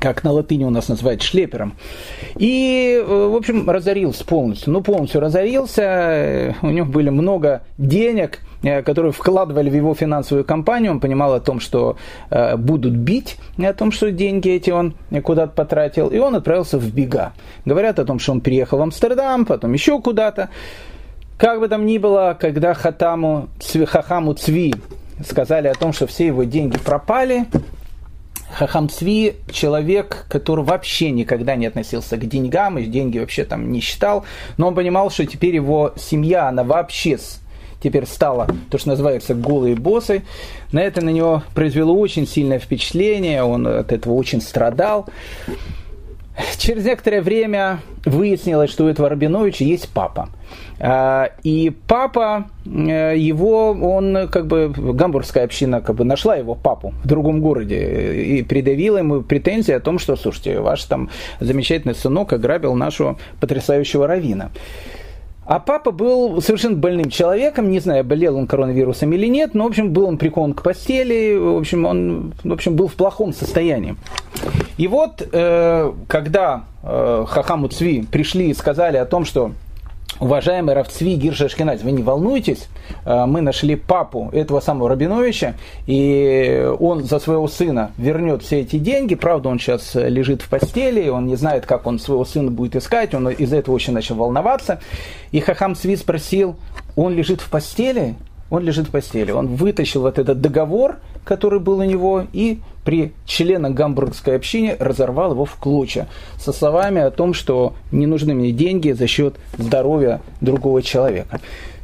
[0.00, 1.74] как на латыни у нас называют шлепером.
[2.36, 4.72] И, э, в общем, разорился полностью.
[4.72, 6.54] Ну, полностью разорился.
[6.62, 10.92] У него были много денег, э, которые вкладывали в его финансовую компанию.
[10.92, 11.96] Он понимал о том, что
[12.30, 16.08] э, будут бить, о том, что деньги эти он куда-то потратил.
[16.08, 17.32] И он отправился в бега.
[17.64, 20.50] Говорят о том, что он приехал в Амстердам, потом еще куда-то.
[21.38, 23.48] Как бы там ни было, когда Хатаму,
[23.86, 24.74] Хахаму Цви
[25.26, 27.46] сказали о том, что все его деньги пропали,
[28.50, 33.80] Хахам Цви человек, который вообще никогда не относился к деньгам, и деньги вообще там не
[33.80, 34.24] считал,
[34.56, 37.18] но он понимал, что теперь его семья, она вообще
[37.82, 40.22] теперь стала, то, что называется, голые боссы.
[40.72, 45.06] На это на него произвело очень сильное впечатление, он от этого очень страдал.
[46.58, 50.28] Через некоторое время выяснилось, что у этого Рабиновича есть папа.
[50.78, 56.92] А, и папа э, его, он как бы, гамбургская община как бы нашла его папу
[57.02, 61.08] в другом городе и придавила ему претензии о том, что, слушайте, ваш там
[61.40, 64.50] замечательный сынок ограбил нашего потрясающего равина.
[65.46, 69.68] А папа был совершенно больным человеком, не знаю, болел он коронавирусом или нет, но, в
[69.68, 73.94] общем, был он прикован к постели, в общем, он, в общем, был в плохом состоянии.
[74.76, 79.52] И вот, э, когда э, Хахаму Цви пришли и сказали о том, что
[80.18, 82.68] Уважаемый Равцви Гирша Ашкенадзе, вы не волнуйтесь,
[83.04, 88.78] э, мы нашли папу этого самого Рабиновича, и он за своего сына вернет все эти
[88.78, 89.14] деньги.
[89.14, 93.14] Правда, он сейчас лежит в постели, он не знает, как он своего сына будет искать,
[93.14, 94.80] он из-за этого очень начал волноваться.
[95.32, 96.56] И Хахам Цви спросил,
[96.96, 98.14] он лежит в постели?
[98.50, 99.32] Он лежит в постели.
[99.32, 105.32] Он вытащил вот этот договор, который был у него, и при членах гамбургской общины разорвал
[105.32, 106.06] его в клочья
[106.38, 111.40] со словами о том, что не нужны мне деньги за счет здоровья другого человека.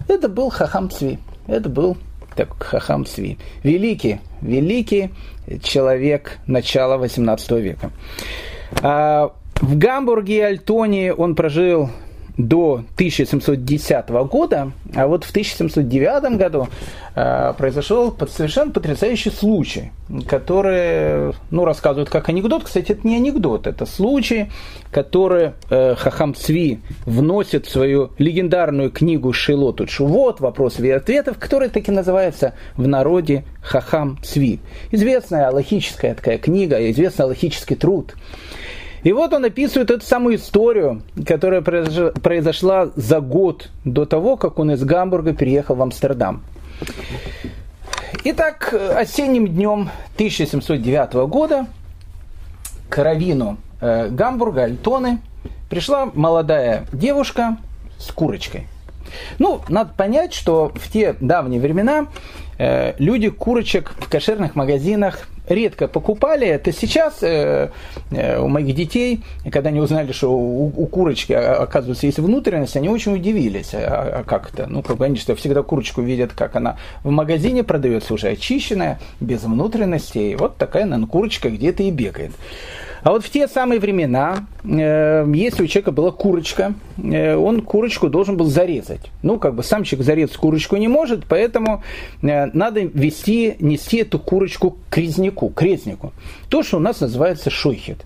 [0.09, 1.19] Это был Хахам Цви.
[1.49, 1.97] Это был
[2.37, 3.39] так, Хахам Цви.
[3.65, 5.11] Великий, великий
[5.63, 7.91] человек начала 18 века.
[8.81, 11.91] А, в Гамбурге и Альтоне он прожил
[12.37, 16.69] до 1710 года, а вот в 1709 году
[17.15, 19.93] э, произошел совершенно потрясающий случай,
[20.27, 22.65] который, ну, рассказывают как анекдот.
[22.65, 24.51] Кстати, это не анекдот, это случай,
[24.91, 31.69] который э, Хахам Цви вносит в свою легендарную книгу Шилоту Чувот, вопросов и ответов, которая
[31.69, 34.61] таки называется в народе Хахам Цви.
[34.91, 38.15] Известная логическая такая книга, известный логический труд.
[39.03, 44.71] И вот он описывает эту самую историю, которая произошла за год до того, как он
[44.73, 46.43] из Гамбурга переехал в Амстердам.
[48.25, 51.67] Итак, осенним днем 1709 года
[52.89, 55.19] к равину э, Гамбурга, Альтоны,
[55.69, 57.57] пришла молодая девушка
[57.99, 58.69] с курочкой.
[59.39, 62.07] Ну, надо понять, что в те давние времена
[62.59, 66.47] люди курочек в кошерных магазинах редко покупали.
[66.47, 67.71] Это сейчас э,
[68.11, 72.89] э, у моих детей, когда они узнали, что у, у курочки, оказывается, есть внутренность, они
[72.89, 73.75] очень удивились.
[73.75, 74.67] А, а как это?
[74.67, 79.01] Ну, как бы они что, всегда курочку видят, как она в магазине продается уже очищенная,
[79.21, 80.37] без внутренностей.
[80.37, 82.33] Вот такая, наверное, курочка где-то и бегает.
[83.03, 88.09] А вот в те самые времена, э, если у человека была курочка, э, он курочку
[88.09, 89.11] должен был зарезать.
[89.23, 91.83] Ну, как бы сам человек зарезать курочку не может, поэтому
[92.23, 96.13] э, надо вести, нести эту курочку к резнику, к резнику.
[96.49, 98.05] То, что у нас называется шойхет.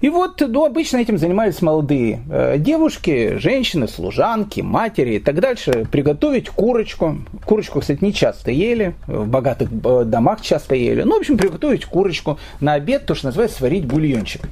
[0.00, 5.86] И вот, ну, обычно этим занимались молодые э, девушки, женщины, служанки, матери и так дальше.
[5.90, 7.18] Приготовить курочку.
[7.44, 11.02] Курочку, кстати, не часто ели, в богатых э, домах часто ели.
[11.02, 14.42] Ну, в общем, приготовить курочку на обед, то, что называется сварить бульончик.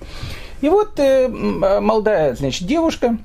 [0.63, 3.19] И вот э, молодая, значит, девушка,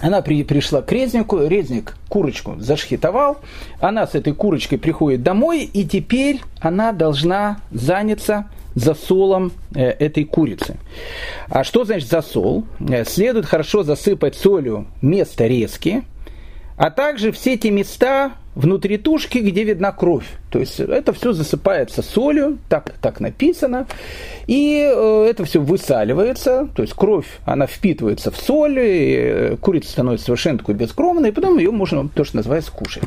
[0.00, 3.38] она при, пришла к резнику, резник курочку зашхитовал,
[3.80, 10.76] она с этой курочкой приходит домой, и теперь она должна заняться засолом э, этой курицы.
[11.48, 12.64] А что значит засол?
[12.80, 16.04] Э, следует хорошо засыпать солью место резки,
[16.76, 20.26] а также все те места внутри тушки, где видна кровь.
[20.50, 23.86] То есть это все засыпается солью, так, так написано,
[24.46, 30.26] и э, это все высаливается, то есть кровь, она впитывается в соль, и курица становится
[30.26, 33.04] совершенно такой бескровной, и потом ее можно, то, что называется, кушать.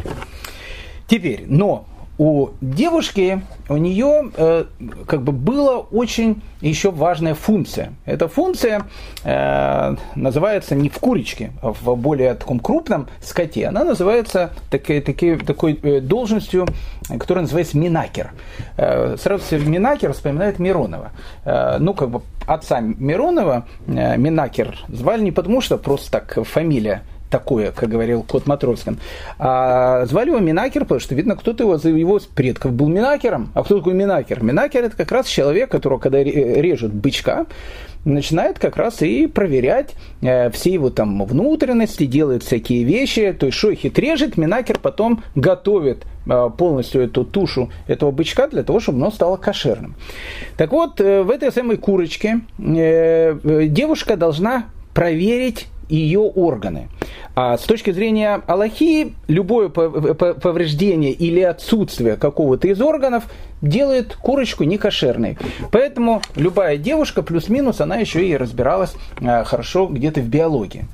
[1.08, 1.86] Теперь, но
[2.18, 4.66] у девушки, у нее э,
[5.08, 7.94] как бы была очень еще важная функция.
[8.06, 8.84] Эта функция
[9.24, 13.68] э, называется не в курочке, а в более таком крупном скоте.
[13.68, 16.68] Она называется такой, такой, такой э, должностью,
[17.20, 18.32] которая называется минакер.
[18.78, 21.12] Э, сразу все минакер вспоминает Миронова.
[21.46, 27.02] Э, ну, как бы отца Миронова э, Минакер звали не потому, что просто так фамилия
[27.34, 29.00] такое, как говорил Кот Матроскин.
[29.40, 33.50] А звали его Минакер, потому что, видно, кто-то его, его предков был Минакером.
[33.56, 34.44] А кто такой Минакер?
[34.44, 37.48] Минакер– это как раз человек, которого, когда режут бычка,
[38.06, 43.34] начинает как раз и проверять э, все его там внутренности, делает всякие вещи.
[43.34, 48.80] То есть шойхит режет, Минакер потом готовит э, полностью эту тушу этого бычка для того,
[48.80, 49.96] чтобы оно стало кошерным.
[50.56, 56.90] Так вот, э, в этой самой курочке э, э девушка должна проверить ее органы.
[57.36, 63.24] А с точки зрения Аллахи, любое повреждение или отсутствие какого-то из органов
[63.62, 65.38] делает курочку некошерной.
[65.72, 70.86] Поэтому любая девушка, плюс-минус, она еще и разбиралась э, хорошо где-то в биологии.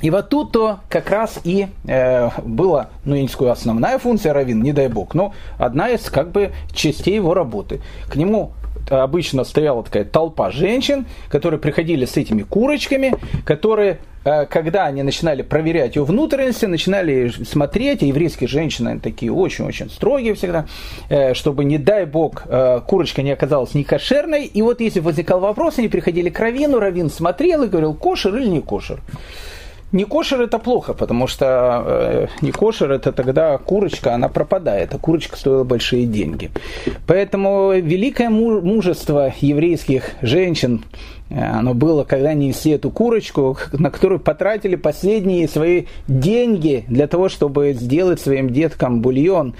[0.00, 4.62] И вот тут-то как раз и э, была, ну я не скажу, основная функция Равин,
[4.62, 7.80] не дай бог, но одна из как бы частей его работы.
[8.08, 8.52] К нему
[8.90, 13.14] обычно стояла такая толпа женщин, которые приходили с этими курочками,
[13.44, 19.90] которые, э, когда они начинали проверять ее внутренности, начинали смотреть, а еврейские женщины такие очень-очень
[19.90, 20.66] строгие всегда,
[21.08, 24.44] э, чтобы, не дай бог, э, курочка не оказалась некошерной.
[24.44, 28.48] И вот если возникал вопрос, они приходили к Равину, Равин смотрел и говорил, кошер или
[28.48, 29.00] не кошер.
[29.90, 34.98] Не кошер это плохо, потому что э, не кошер это тогда курочка, она пропадает, а
[34.98, 36.50] курочка стоила большие деньги.
[37.06, 40.84] Поэтому великое мужество еврейских женщин,
[41.30, 47.06] э, оно было, когда они несли эту курочку, на которую потратили последние свои деньги для
[47.06, 49.54] того, чтобы сделать своим деткам бульон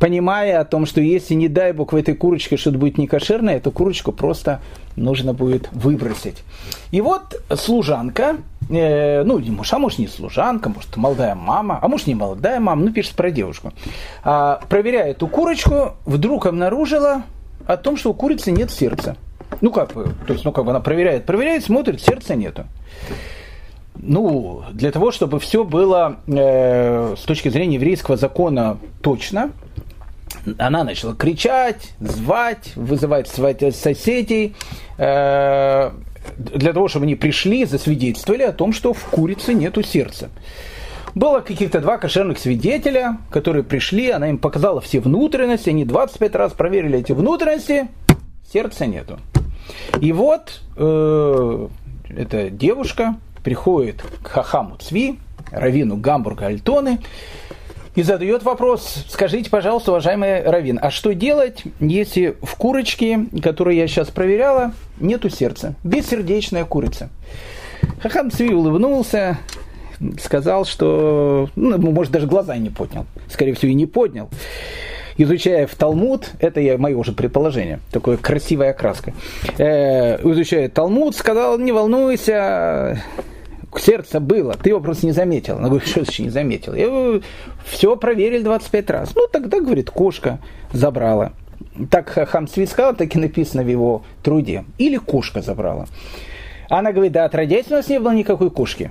[0.00, 3.70] понимая о том, что если, не дай бог, в этой курочке что-то будет некошерное, эту
[3.70, 4.60] курочку просто
[4.96, 6.42] нужно будет выбросить.
[6.90, 8.38] И вот служанка,
[8.70, 12.84] э, ну, может, а может не служанка, может, молодая мама, а может, не молодая мама,
[12.84, 13.72] ну, пишет про девушку,
[14.22, 17.22] а, проверяя эту курочку, вдруг обнаружила
[17.66, 19.16] о том, что у курицы нет сердца.
[19.60, 22.66] Ну, как бы, то есть, ну, как бы она проверяет, проверяет, смотрит, сердца нету
[24.02, 29.52] ну, для того, чтобы все было э, с точки зрения еврейского закона точно,
[30.58, 34.54] она начала кричать, звать, вызывать соседей,
[34.96, 35.90] э,
[36.36, 40.30] для того, чтобы они пришли, засвидетельствовали о том, что в курице нету сердца.
[41.14, 46.52] Было каких-то два кошерных свидетеля, которые пришли, она им показала все внутренности, они 25 раз
[46.52, 47.88] проверили эти внутренности,
[48.52, 49.18] сердца нету.
[50.00, 51.68] И вот э,
[52.10, 55.18] эта девушка приходит к Хахаму Цви,
[55.50, 57.00] равину Гамбурга Альтоны,
[57.94, 63.86] и задает вопрос, скажите, пожалуйста, уважаемый Равин, а что делать, если в курочке, которую я
[63.88, 65.74] сейчас проверяла, нету сердца?
[65.82, 67.10] Бессердечная курица.
[68.00, 69.38] Хахам Цви улыбнулся,
[70.20, 73.06] сказал, что, ну, может, даже глаза не поднял.
[73.28, 74.28] Скорее всего, и не поднял.
[75.16, 79.12] Изучая в Талмуд, это я, мое уже предположение, такое красивая окраска,
[79.58, 83.02] э, изучая Талмуд, сказал, не волнуйся,
[83.78, 85.56] сердце было, ты его просто не заметил.
[85.56, 86.74] Она говорит, что еще не заметил?
[86.74, 87.20] Я
[87.64, 89.14] все проверили 25 раз.
[89.14, 90.38] Ну, тогда, говорит, кошка
[90.72, 91.32] забрала.
[91.90, 94.64] Так Хамсви сказал, так и написано в его труде.
[94.78, 95.86] Или кошка забрала.
[96.68, 98.90] Она говорит, да, отродясь у нас не было никакой кошки.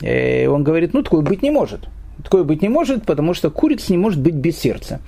[0.00, 1.88] И он говорит, ну, такое быть не может.
[2.22, 5.00] Такое быть не может, потому что курица не может быть без сердца.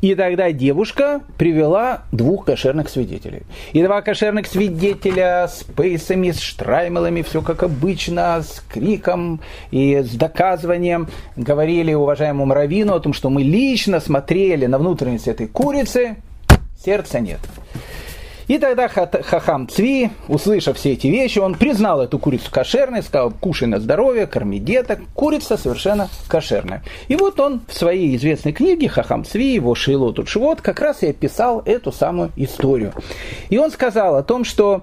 [0.00, 3.42] И тогда девушка привела двух кошерных свидетелей.
[3.72, 9.40] И два кошерных свидетеля с пейсами, с штраймелами, все как обычно, с криком
[9.70, 15.46] и с доказыванием говорили уважаемому Равину о том, что мы лично смотрели на внутренность этой
[15.46, 16.16] курицы,
[16.84, 17.40] сердца нет.
[18.50, 23.68] И тогда Хахам Цви, услышав все эти вещи, он признал эту курицу кошерной, сказал, кушай
[23.68, 26.82] на здоровье, корми деток, курица совершенно кошерная.
[27.06, 31.10] И вот он в своей известной книге Хахам Цви, его Шейлот Швот, как раз и
[31.10, 32.92] описал эту самую историю.
[33.50, 34.82] И он сказал о том, что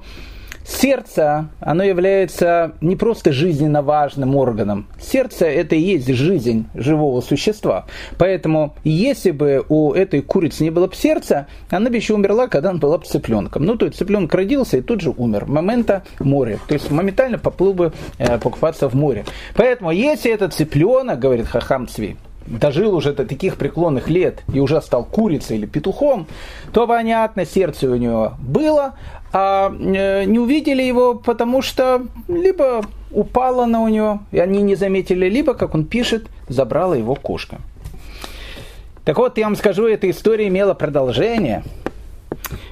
[0.68, 4.88] Сердце, оно является не просто жизненно важным органом.
[5.00, 7.86] Сердце– это и есть жизнь живого существа.
[8.18, 12.72] Поэтому, если бы у этой курицы не было бы сердца, она бы еще умерла, когда
[12.72, 13.64] она была бы цыпленком.
[13.64, 15.46] Ну, то есть цыпленок родился и тут же умер.
[15.46, 16.60] Момента море.
[16.68, 19.24] То есть моментально поплыл бы э, покупаться в море.
[19.56, 24.82] Поэтому, если этот цыпленок, говорит Хахам Цви, дожил уже до таких преклонных лет и уже
[24.82, 26.28] стал курицей или петухом,
[26.72, 28.96] то понятно, сердце у него было,
[29.34, 34.76] а э, не увидели его, потому что либо упало на у него, и они не
[34.76, 37.60] заметили, либо, как он пишет, забрала его кошка.
[39.04, 41.64] Так вот, я вам скажу, эта история имела продолжение,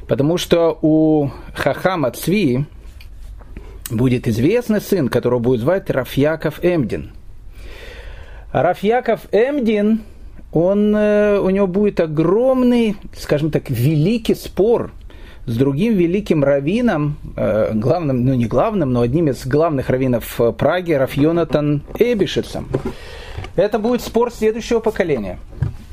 [0.08, 2.66] потому что у Хахама Цви
[3.90, 7.12] будет известный сын, которого будет звать Рафьяков Эмдин.
[8.62, 10.02] Рафьяков Эмдин,
[10.54, 14.92] он, э, у него будет огромный, скажем так, великий спор
[15.46, 20.94] с другим великим раввином, э, главным, ну не главным, но одним из главных раввинов Праги,
[20.94, 22.70] Рафьонатан Эбишицем.
[23.58, 25.38] Это будет спор следующего поколения.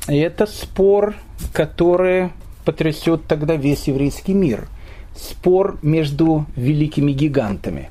[0.07, 1.15] И это спор,
[1.51, 2.29] который
[2.63, 4.69] потрясет тогда весь еврейский мир.
[5.17, 7.89] Спор между великими гигантами.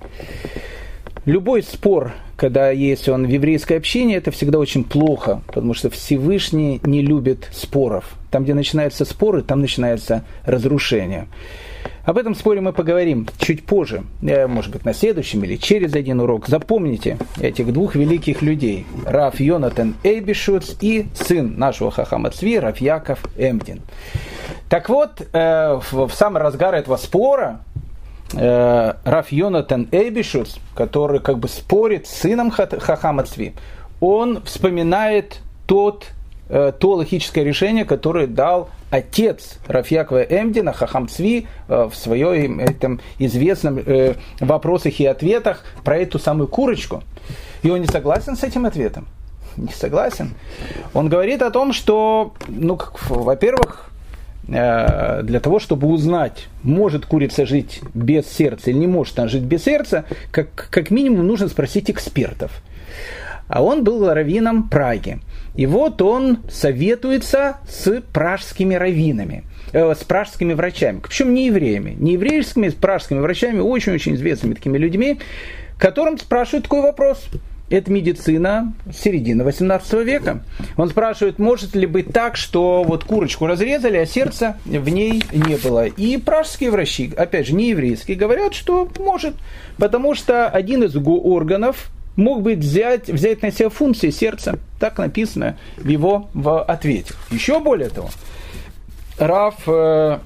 [1.27, 2.13] Любой спор,
[2.43, 7.49] когда есть он в еврейской общине, это всегда очень плохо, потому что Всевышний не любит
[7.53, 8.17] споров.
[8.33, 11.29] Там, где начинаются споры, там начинается разрушение.
[12.05, 16.19] Об этом споре мы поговорим чуть позже, э, может быть, на следующем или через один
[16.19, 16.49] урок.
[16.49, 18.87] Запомните этих двух великих людей.
[19.07, 23.83] Раф Йонатан Эйбишуц и сын нашего Хахама Цви, Раф Яков Эмдин.
[24.69, 27.61] Так вот, э, в самый разгар этого спора
[28.35, 33.55] э, Раф Йонатан Эйбишуц, который как бы спорит с сыном Хахама Цви,
[34.01, 36.07] он вспоминает тот
[36.49, 43.79] то логическое решение, которое дал отец Рафьякова Эмдина, Хахам Цви, э, в своем этом известном
[43.79, 47.03] э, вопросах и ответах про эту самую курочку.
[47.63, 49.09] И он не согласен с этим ответом.
[49.57, 50.35] Не согласен.
[50.95, 52.79] Он говорит о том, что, ну,
[53.09, 53.92] во-первых, э,
[54.45, 59.65] для того, чтобы узнать, может курица жить без сердца или не может она жить без
[59.65, 62.51] сердца, как, как минимум нужно спросить экспертов.
[63.49, 65.21] А он был раввином Праги.
[65.55, 72.15] И вот он советуется с пражскими раввинами, э, с пражскими врачами, причем не евреями, не
[72.15, 75.19] еврейскими, с пражскими врачами, очень-очень известными такими людьми,
[75.79, 77.29] которым спрашивают такой вопрос.
[77.73, 80.45] Это медицина середины 18 века.
[80.77, 85.57] Он спрашивает, может ли быть так, что вот курочку разрезали, а сердца в ней не
[85.57, 85.87] было.
[85.87, 89.37] И пражские врачи, опять же, не еврейские, говорят, что может,
[89.79, 94.59] потому что один из органов мог бы взять, взять на себя функции сердца.
[94.79, 97.15] Так написано в его в ответе.
[97.31, 98.11] Еще более того,
[99.17, 100.19] Раф э,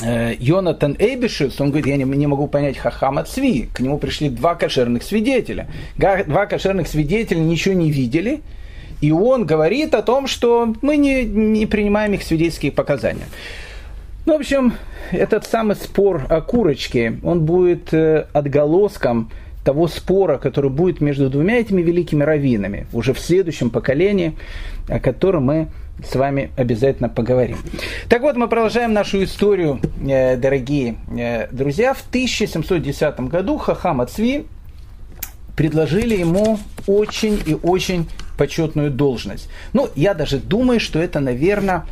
[0.00, 3.68] Йонатан Эйбишиц, он говорит, я не, не могу понять Хахама Цви.
[3.72, 5.68] К нему пришли два кошерных свидетеля.
[5.96, 8.42] Два кошерных свидетеля ничего не видели,
[9.00, 13.26] и он говорит о том, что мы не, не принимаем их свидетельские показания.
[14.26, 14.72] Ну, в общем,
[15.12, 19.30] этот самый спор о курочке, он будет э, отголоском
[19.64, 24.36] того спора, который будет между двумя этими великими раввинами уже в следующем поколении,
[24.88, 25.68] о котором мы
[26.02, 27.58] с вами обязательно поговорим.
[28.08, 31.94] Так вот, мы продолжаем нашу историю, э, дорогие э, друзья.
[31.94, 34.46] В 1710 году Хахам Цви
[35.56, 39.48] предложили ему очень и очень почетную должность.
[39.72, 41.84] Ну, я даже думаю, что это, наверное,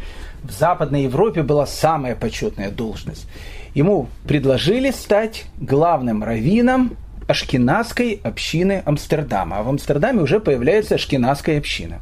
[0.43, 3.27] в Западной Европе была самая почетная должность.
[3.75, 6.97] Ему предложили стать главным раввином
[7.29, 9.59] ашкенадской общины Амстердама.
[9.59, 12.01] А в Амстердаме уже появляется ашкенадская община.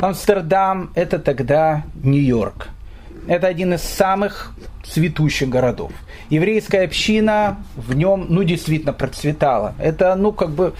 [0.00, 2.68] Амстердам– это тогда Нью-Йорк.
[3.26, 5.92] Это один из самых цветущих городов.
[6.30, 9.74] Еврейская община в нем, ну, действительно процветала.
[9.78, 10.74] Это, ну, как бы,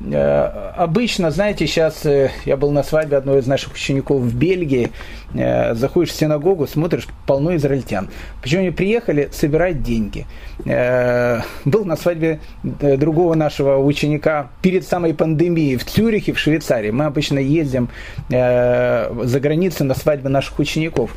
[0.00, 4.90] обычно, знаете, сейчас э, я был на свадьбе одного из наших учеников в Бельгии,
[5.34, 8.10] э, заходишь в синагогу, смотришь, полно израильтян.
[8.42, 10.26] Почему они приехали собирать деньги?
[10.66, 12.40] Э, был на свадьбе
[12.80, 16.90] э, другого нашего ученика перед самой пандемией в Цюрихе, в Швейцарии.
[16.90, 17.88] Мы обычно ездим
[18.28, 21.10] э, за границу на свадьбы наших учеников.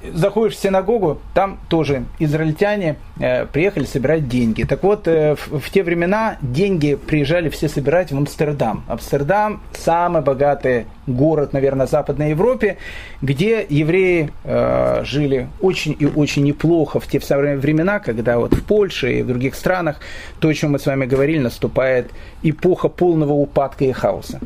[0.00, 4.62] Заходишь в синагогу, там тоже израильтяне э, приехали собирать деньги.
[4.62, 8.84] Так вот, э, в, те времена деньги приезжали все собирать в Амстердам.
[8.86, 12.76] Амстердам– самый богатый город, наверное, Западной Европе,
[13.22, 19.14] где евреи э, жили очень и очень неплохо в те времена, когда вот в Польше
[19.14, 19.96] и в других странах,
[20.38, 22.12] то, о чем мы с вами говорили, наступает
[22.44, 24.38] эпоха полного упадка и хаоса.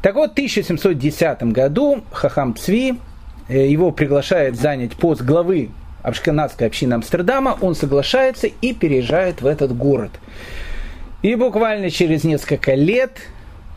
[0.00, 2.94] Так вот, в 1710 году Хахам Цви
[3.48, 5.70] его приглашает занять пост главы
[6.02, 10.10] Ашкенадской общины Амстердама, он соглашается и переезжает в этот город.
[11.22, 13.18] И буквально через несколько лет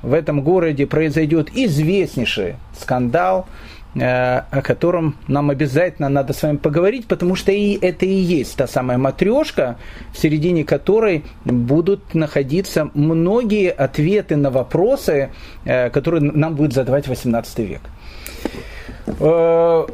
[0.01, 3.47] в этом городе произойдет известнейший скандал,
[3.95, 4.01] э,
[4.51, 8.67] о котором нам обязательно надо с вами поговорить, потому что и это и есть та
[8.67, 9.77] самая матрешка,
[10.13, 15.29] в середине которой будут находиться многие ответы на вопросы,
[15.63, 17.81] э, которые нам будет задавать 18 век.
[19.07, 19.85] Э,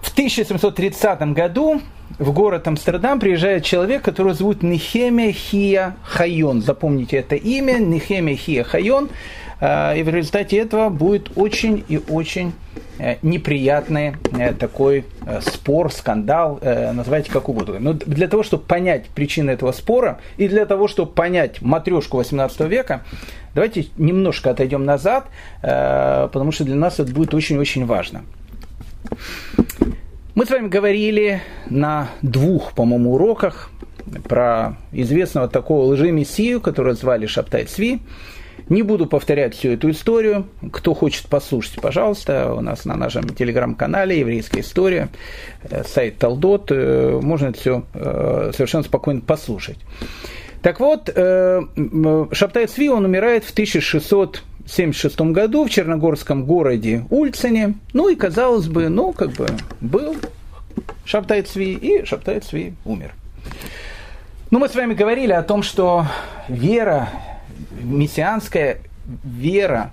[0.00, 1.80] в 1730 году
[2.18, 6.62] в город Амстердам приезжает человек, которого зовут Нехемия Хия Хайон.
[6.62, 9.08] Запомните это имя, Нехемия Хия Хайон.
[9.60, 12.52] и в результате этого будет очень и очень
[13.22, 14.16] неприятный
[14.58, 15.04] такой
[15.40, 17.78] спор, скандал, называйте как угодно.
[17.78, 22.60] Но для того, чтобы понять причины этого спора и для того, чтобы понять матрешку 18
[22.62, 23.02] века,
[23.54, 25.26] давайте немножко отойдем назад,
[25.60, 28.22] потому что для нас это будет очень-очень важно.
[30.34, 33.70] Мы с вами говорили на двух, по-моему, уроках
[34.28, 38.00] про известного такого лжемессию, которого звали Шаптай Цви.
[38.68, 40.46] Не буду повторять всю эту историю.
[40.72, 45.08] Кто хочет послушать, пожалуйста, у нас на нашем телеграм-канале «Еврейская история»,
[45.64, 49.78] э, сайт Талдот, э, можно это все э, совершенно спокойно послушать.
[50.62, 53.52] Так вот, Шаптай Цви, он умирает в
[54.64, 57.74] 1676 году в черногорском городе Ульцине.
[57.92, 59.48] Ну и, казалось бы, ну, как бы,
[59.80, 60.16] был
[61.04, 63.14] Шаптай Цви, и Шаптай Цви умер.
[64.50, 66.06] Ну, мы с вами говорили о том, что
[66.48, 67.08] вера,
[67.82, 68.78] мессианская
[69.24, 69.90] вера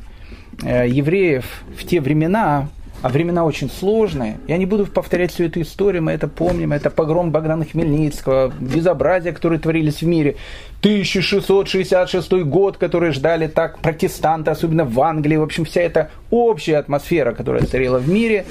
[0.63, 1.45] э, евреев
[1.77, 2.67] в те времена,
[3.01, 4.39] а времена очень сложные.
[4.47, 6.73] Я не буду повторять всю эту историю, мы это помним.
[6.73, 10.35] Это погром Богдана Хмельницкого, безобразия, которые творились в мире.
[10.81, 15.37] 1666 год, который ждали так протестанты, особенно в Англии.
[15.37, 18.45] В общем, вся эта общая атмосфера, которая царила в мире,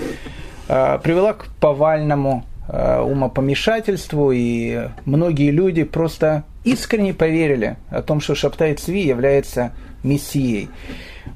[0.68, 8.34] э, привела к повальному Э, умопомешательству, и многие люди просто искренне поверили о том, что
[8.34, 9.72] Шаптай Цви является
[10.02, 10.68] мессией.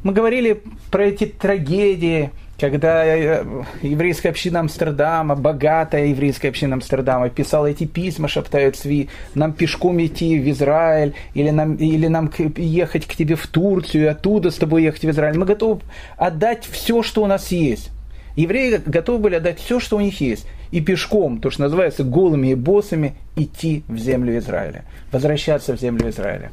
[0.03, 2.31] Мы говорили про эти трагедии,
[2.63, 3.45] когда э,
[3.83, 10.39] еврейская община Амстердама, богатая еврейская община Амстердама, писала эти письма Шаптаю Цви, нам пешком идти
[10.39, 15.03] в Израиль, или нам, или нам ехать к тебе в Турцию, оттуда с тобой ехать
[15.03, 15.37] в Израиль.
[15.37, 15.81] Мы готовы
[16.17, 17.91] отдать все, что у нас есть.
[18.37, 22.49] Евреи готовы были отдать все, что у них есть и пешком, то, что называется голыми
[22.49, 26.53] и боссами, идти в землю Израиля, возвращаться в землю Израиля.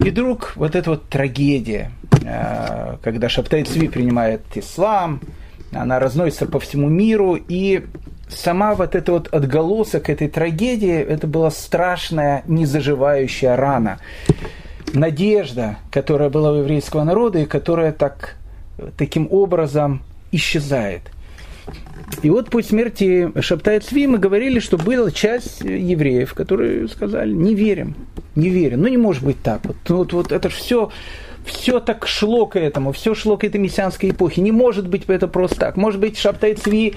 [0.00, 2.13] И вдруг вот эта вот трагедия, э,
[3.02, 5.20] когда Шаптай Цви принимает ислам,
[5.72, 7.84] она разносится по всему миру, и
[8.28, 13.98] сама вот эта вот отголосок этой трагедии, это была страшная незаживающая рана.
[14.92, 18.36] Надежда, которая была у еврейского народа и которая так,
[18.96, 21.02] таким образом исчезает.
[22.22, 27.54] И вот после смерти Шаптай Цви мы говорили, что была часть евреев, которые сказали, не
[27.54, 27.96] верим,
[28.36, 28.82] не верим.
[28.82, 29.62] Ну не может быть так.
[29.64, 30.90] Вот, вот, вот это все,
[31.44, 34.40] все так шло к этому, все шло к этой мессианской эпохе.
[34.40, 35.76] Не может быть это просто так.
[35.76, 36.94] Может быть, Шаптай Цви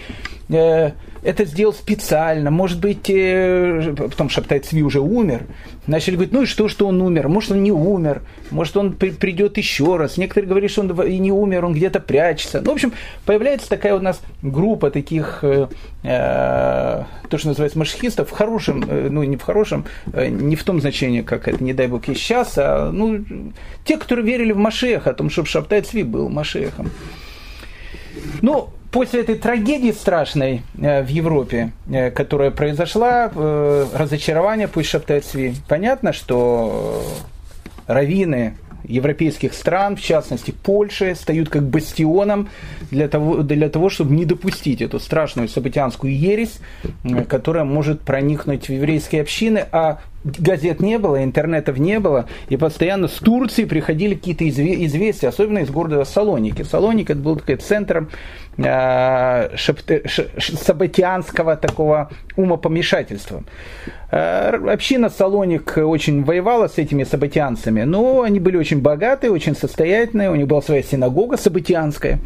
[0.49, 0.91] э,
[1.23, 5.45] это сделал специально, может быть, э, потом Шаптай Цви уже умер,
[5.85, 8.21] начали говорить, ну и что, что он умер, может он не умер,
[8.51, 11.99] может он при, придет еще раз, некоторые говорят, что он и не умер, он где-то
[11.99, 12.61] прячется.
[12.61, 12.93] Ну, в общем,
[13.25, 15.67] появляется такая у нас группа таких, э,
[16.03, 20.63] э, то, что называется машхистов, в хорошем, э, ну не в хорошем, э, не в
[20.63, 23.23] том значении, как это, не дай бог, есть сейчас, а ну,
[23.83, 26.91] те, которые верили в Машеха, о том, чтобы Шаптай Цви был Машехом.
[28.41, 35.55] Ну, после этой трагедии страшной э, в Европе, э, которая произошла, э, разочарование пусть Шаптайцви,
[35.67, 37.03] понятно, что
[37.87, 38.57] раввины
[38.87, 42.49] европейских стран, в частности Польши, стают как бастионом
[42.89, 46.59] для того, для того, чтобы не допустить эту страшную событианскую ересь,
[47.27, 53.07] которая может проникнуть в еврейские общины, а газет не было, интернетов не было, и постоянно
[53.07, 56.63] с Турции приходили какие-то известия, особенно из города Салоники.
[56.63, 58.09] Салоник это был такой центром
[58.57, 63.43] э, сабатианского такого умопомешательства.
[64.11, 70.31] Э, община Салоник очень воевала с этими сабатианцами, но они были очень богатые, очень состоятельные,
[70.31, 72.19] у них была своя синагога сабатианская,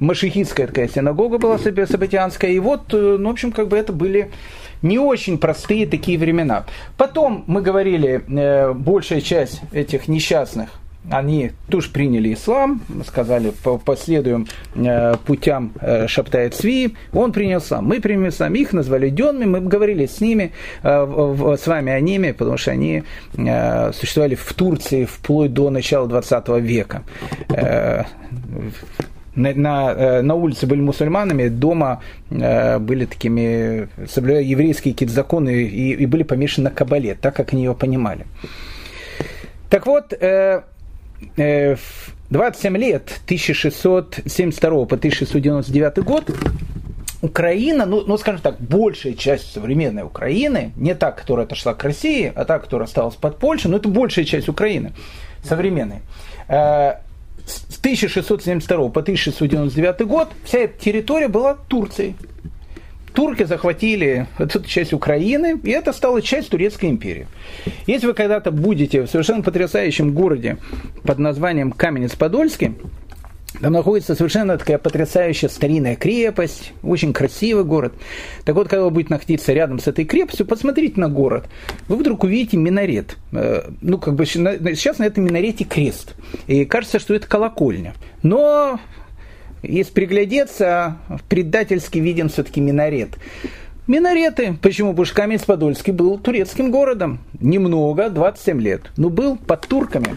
[0.00, 4.30] машихитская такая синагога была сабатианская, и вот, э, ну, в общем, как бы это были
[4.82, 6.64] не очень простые такие времена.
[6.96, 8.24] Потом мы говорили,
[8.72, 10.70] большая часть этих несчастных
[11.08, 13.52] они тоже приняли ислам, сказали,
[13.84, 19.46] последуем э, путям э, Шаптая Цви, он принял ислам, мы приняли ислам, их назвали денными,
[19.46, 25.04] мы говорили с ними, э, с вами о ними, потому что они существовали в Турции
[25.04, 27.02] вплоть до начала 20 века.
[29.36, 35.92] На, на, на улице были мусульманами, дома э, были такими, соблюдая еврейские какие-то законы и,
[35.92, 38.26] и были помешаны на кабале, так как они ее понимали.
[39.70, 40.12] Так вот,
[41.36, 41.76] э,
[42.30, 46.30] 27 лет, 1672 по 1699 год,
[47.22, 52.32] Украина, ну, ну, скажем так, большая часть современной Украины, не та, которая отошла к России,
[52.34, 54.92] а та, которая осталась под Польшей, но это большая часть Украины
[55.42, 56.00] современной.
[56.48, 56.94] Э,
[57.46, 62.14] с 1672 по 1699 год вся эта территория была Турцией.
[63.12, 67.26] Турки захватили эту часть Украины, и это стало часть Турецкой империи.
[67.86, 70.58] Если вы когда-то будете в совершенно потрясающем городе
[71.02, 72.74] под названием Каменец-Подольский,
[73.60, 77.94] там находится совершенно такая потрясающая старинная крепость, очень красивый город.
[78.44, 81.46] Так вот, когда вы будете находиться рядом с этой крепостью, посмотрите на город.
[81.88, 83.16] Вы вдруг увидите минарет.
[83.32, 86.14] Э, ну, как бы сейчас на этом минарете крест.
[86.46, 87.94] И кажется, что это колокольня.
[88.22, 88.78] Но
[89.62, 90.96] если приглядеться,
[91.28, 93.10] предательски виден все-таки минарет.
[93.90, 94.56] Минареты.
[94.62, 94.90] Почему?
[94.90, 97.18] Потому что Каменец-Подольский был турецким городом.
[97.40, 98.82] Немного, 27 лет.
[98.96, 100.14] Но был под турками.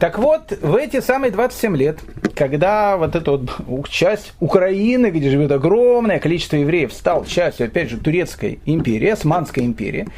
[0.00, 2.00] Так вот, в эти самые 27 лет,
[2.34, 7.98] когда вот эта вот часть Украины, где живет огромное количество евреев, стал частью, опять же,
[7.98, 10.08] турецкой империи, Османской империи,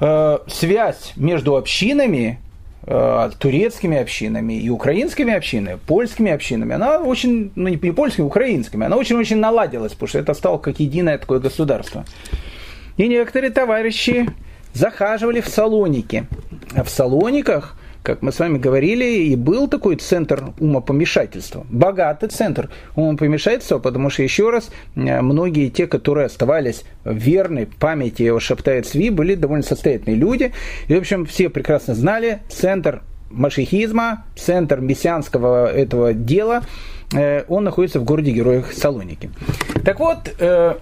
[0.00, 2.40] э, связь между общинами
[2.84, 9.36] турецкими общинами и украинскими общинами, польскими общинами, она очень, ну не польскими, украинскими, она очень-очень
[9.36, 12.04] наладилась, потому что это стало как единое такое государство.
[12.96, 14.28] И некоторые товарищи
[14.74, 16.26] захаживали в Салоники.
[16.74, 21.64] А в Салониках как мы с вами говорили, и был такой центр умопомешательства.
[21.70, 28.82] Богатый центр умопомешательства, потому что, еще раз, многие те, которые оставались верны памяти о Шаптае
[28.82, 30.52] Цви, были довольно состоятельные люди.
[30.88, 36.62] И, в общем, все прекрасно знали, центр машихизма, центр мессианского этого дела,
[37.14, 39.30] э, он находится в городе Героях Салоники.
[39.84, 40.76] Так вот, э,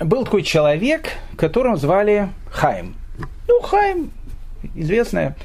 [0.00, 1.06] был такой человек,
[1.36, 2.96] которого звали Хайм.
[3.48, 4.10] Ну, Хайм,
[4.74, 5.36] известная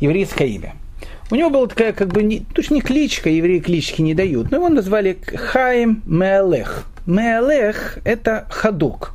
[0.00, 0.74] еврейское имя.
[1.30, 4.56] У него была такая, как бы, не, то не кличка, евреи клички не дают, но
[4.56, 6.86] его назвали Хаим Меалех.
[7.06, 9.12] Меалех– это ходок.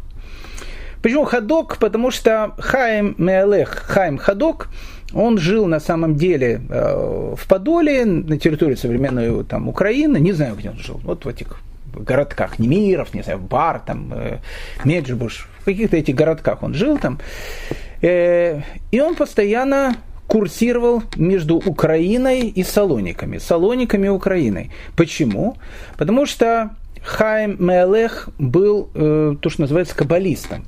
[1.02, 1.78] Почему ходок?
[1.80, 4.70] Потому что Хаим Меалех, Хаим Ходок,
[5.14, 10.56] он жил на самом деле э, в Подоле, на территории современной там, Украины, не знаю,
[10.56, 11.60] где он жил, вот в этих
[11.94, 14.38] городках, Немиров, не знаю, Бар, там, э,
[14.86, 17.20] Меджибуш, в каких-то этих городках он жил там.
[18.02, 18.62] Э,
[18.92, 19.96] и он постоянно
[20.28, 23.38] курсировал между Украиной и Салониками.
[23.38, 24.72] Салониками и Украиной.
[24.96, 25.58] Почему?
[25.98, 26.72] Потому что
[27.04, 30.64] Хайм Мелех был э, то, что называется каббалистом.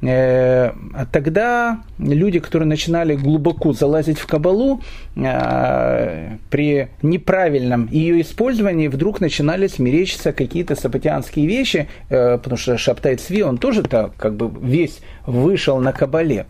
[0.00, 4.80] Э, а тогда люди, которые начинали глубоко залазить в кабалу,
[5.16, 13.16] э, при неправильном ее использовании вдруг начинали смеречься какие-то сабатианские вещи, э, потому что Шаптай
[13.16, 16.46] Цви, он тоже так как бы весь вышел на кабале.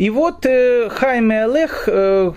[0.00, 2.32] И вот э, Хай Меалех, э,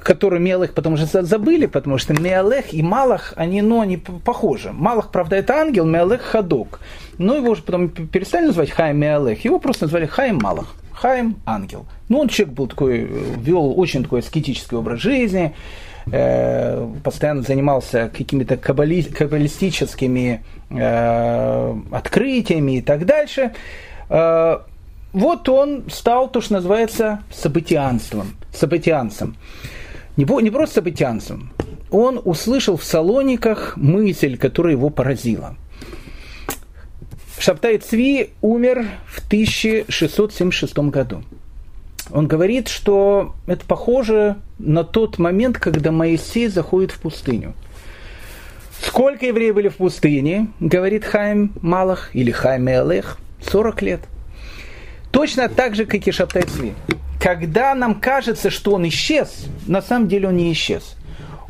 [0.00, 4.72] который Меалех потому что забыли, потому что Меалех и Малах, они, ну, они похожи.
[4.72, 6.80] Малах, правда, это ангел, Меалех Хадок.
[7.18, 10.74] Но его же потом перестали называть Хай Меалех, его просто назвали Хайм Малах.
[10.92, 11.86] Хайм ангел.
[12.08, 15.54] Ну, он человек был такой, вел очень такой аскетический образ жизни,
[16.10, 23.52] э, постоянно занимался какими-то каббали, каббалистическими э, открытиями и так дальше.
[24.08, 24.58] Э,
[25.12, 29.36] вот он стал то, что называется событианством, событианцем.
[30.16, 31.52] Не, не просто событианцем.
[31.90, 35.56] Он услышал в Салониках мысль, которая его поразила.
[37.38, 41.24] Шабтай Цви умер в 1676 году.
[42.10, 47.54] Он говорит, что это похоже на тот момент, когда Моисей заходит в пустыню.
[48.80, 53.18] Сколько евреев были в пустыне, говорит Хайм Малах или Хайм Элех?
[53.44, 54.00] 40 лет.
[55.12, 56.72] Точно так же, как и Шабтай Цви.
[57.20, 60.96] Когда нам кажется, что он исчез, на самом деле он не исчез.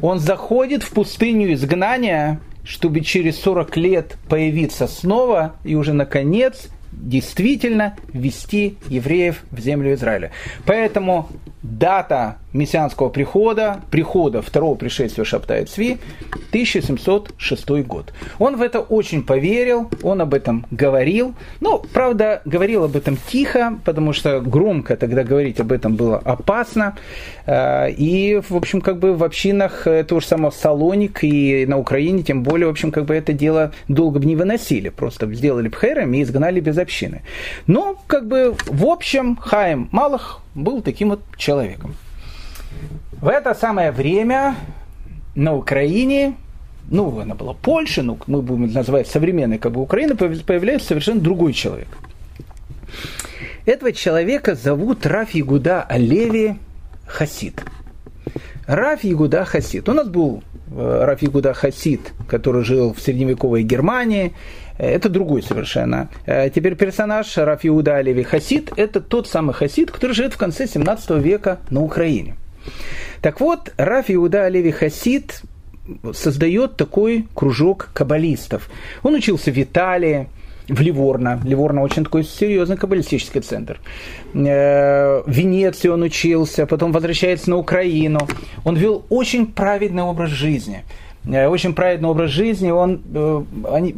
[0.02, 7.96] Он заходит в пустыню изгнания, чтобы через 40 лет появиться снова и уже наконец действительно
[8.12, 10.32] ввести евреев в землю Израиля.
[10.66, 11.28] Поэтому
[11.62, 15.98] дата мессианского прихода, прихода второго пришествия Шаптая Цви,
[16.48, 18.12] 1706 год.
[18.38, 21.34] Он в это очень поверил, он об этом говорил.
[21.60, 26.96] Ну, правда, говорил об этом тихо, потому что громко тогда говорить об этом было опасно.
[27.46, 32.22] Э, и, в общем, как бы в общинах того же самого Салоник и на Украине,
[32.22, 34.90] тем более, в общем, как бы это дело долго бы не выносили.
[34.90, 37.22] Просто сделали пхерами и изгнали без общины.
[37.66, 41.94] Но, как бы, в общем, Хаим Малах был таким вот человеком.
[43.20, 44.56] В это самое время
[45.34, 46.34] на Украине,
[46.90, 51.52] ну, она была Польша, ну, мы будем называть современной как бы Украина, появляется совершенно другой
[51.52, 51.88] человек.
[53.64, 56.56] Этого человека зовут Раф Ягуда Алеви
[57.06, 57.62] Хасид.
[58.66, 59.88] Раф Ягуда Хасид.
[59.88, 60.42] У нас был
[60.76, 64.32] э, Раф Ягуда Хасид, который жил в средневековой Германии.
[64.78, 66.08] Это другой совершенно.
[66.26, 70.66] Э, теперь персонаж Раф Иуда Алеви Хасид– это тот самый Хасид, который живет в конце
[70.66, 72.36] 17 века на Украине.
[73.20, 75.42] Так вот, Раф Иуда Алеви Хасид
[76.12, 78.68] создает такой кружок каббалистов.
[79.02, 80.28] Он учился в Италии,
[80.68, 81.40] в Ливорно.
[81.44, 83.80] Ливорно очень такой серьезный каббалистический центр.
[84.34, 88.20] Э, в Венеции он учился, потом возвращается на Украину.
[88.64, 90.84] Он вел очень праведный образ жизни–
[91.24, 93.42] очень праведный образ жизни, он, э,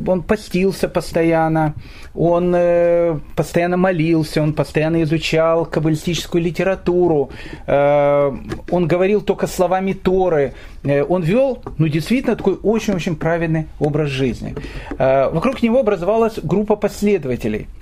[0.07, 1.75] он постился постоянно,
[2.15, 7.31] он э, постоянно молился, он постоянно изучал каббалистическую литературу,
[7.67, 10.53] он говорил только словами Торы,
[10.85, 14.55] он вел, ну, действительно, такой очень-очень праведный образ жизни.
[14.99, 17.69] Вокруг него образовалась группа последователей–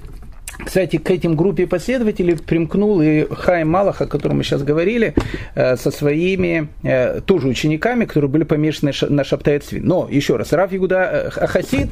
[0.58, 5.14] кстати, к этим группе последователей примкнул и Хайм Малах, о котором мы сейчас говорили,
[5.54, 9.80] э, со своими э, тоже учениками, которые были помешаны на Шаптайцви.
[9.80, 11.88] Но, еще раз, Раф Ягуда э, Ахасид,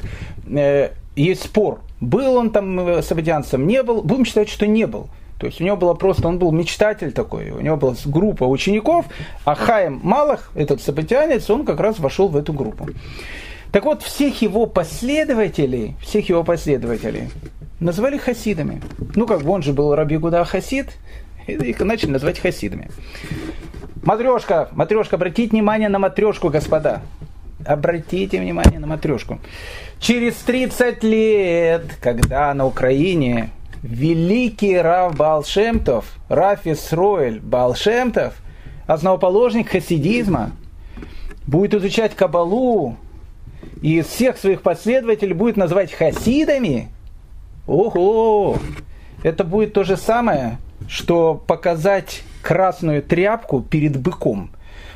[1.16, 5.08] есть спор, был он там сабадианцем, не был, будем считать, что не был.
[5.38, 9.06] То есть у него было просто, он был мечтатель такой, у него была группа учеников,
[9.44, 12.88] а Хайм Малах, этот сабатианец, он как раз вошел в эту группу.
[13.72, 17.30] Так вот, всех его последователей, всех его последователей,
[17.80, 18.80] называли хасидами.
[19.14, 20.90] Ну, как бы он же был Раби Гуда Хасид,
[21.46, 22.90] и их начали называть хасидами.
[24.02, 27.02] Матрешка, матрешка, обратите внимание на матрешку, господа.
[27.66, 29.38] Обратите внимание на матрешку.
[29.98, 33.50] Через 30 лет, когда на Украине
[33.82, 38.34] великий Рав Балшемтов, Раф Исроэль Балшемтов,
[38.86, 40.52] основоположник хасидизма,
[41.46, 42.96] будет изучать Кабалу
[43.82, 46.88] и из всех своих последователей будет называть хасидами–
[47.70, 48.58] Ого!
[49.22, 50.58] Это будет то же самое,
[50.88, 54.50] что показать красную тряпку перед быком.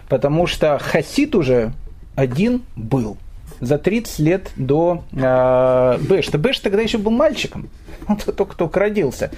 [0.08, 1.72] Потому что Хасид уже
[2.16, 3.16] один был
[3.60, 6.36] за 30 лет до э, Бэшта.
[6.38, 7.68] Бэш тогда еще был мальчиком.
[8.08, 9.30] Он только-только родился.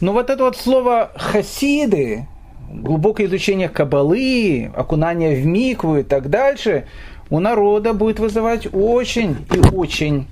[0.00, 2.26] Но вот это вот слово хасиды,
[2.70, 6.86] глубокое изучение кабалы, окунание в микву и так дальше,
[7.28, 10.28] у народа будет вызывать очень и очень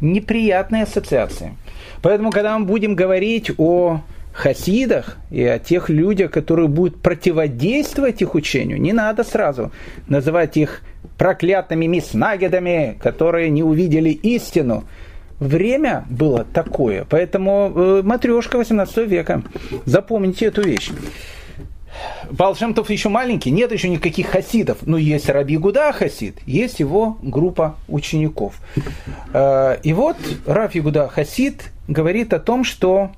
[0.00, 1.56] неприятные ассоциации.
[2.02, 4.00] Поэтому, когда мы будем говорить о
[4.32, 9.70] хасидах и о тех людях, которые будут противодействовать их учению, не надо сразу
[10.08, 10.82] называть их
[11.18, 14.84] проклятыми миснагедами, которые не увидели истину.
[15.38, 19.42] Время было такое, поэтому э, матрешка 18 века.
[19.84, 20.90] Запомните эту вещь.
[22.30, 27.76] Балшемтов еще маленький, нет еще никаких хасидов, но есть Раби Гуда Хасид, есть его группа
[27.88, 28.54] учеников.
[29.34, 30.16] Э, и вот
[30.46, 33.10] Раб Ягуда Хасид говорит о том, что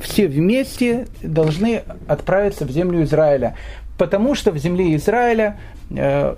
[0.00, 3.56] все вместе должны отправиться в землю Израиля,
[3.98, 5.58] потому что в земле Израиля
[5.90, 6.34] э,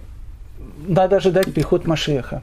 [0.87, 2.43] надо ожидать приход Машеха.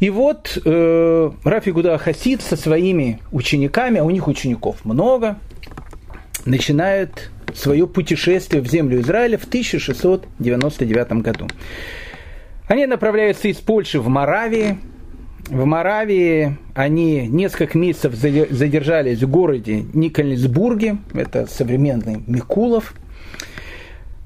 [0.00, 5.38] И вот э, Рафи Гуда Хасид со своими учениками, а у них учеников много,
[6.44, 11.48] начинает свое путешествие в землю Израиля в 1699 году.
[12.68, 14.78] Они направляются из Польши в Моравии.
[15.48, 22.94] В Моравии они несколько месяцев задержались в городе Никольсбурге, это современный Микулов.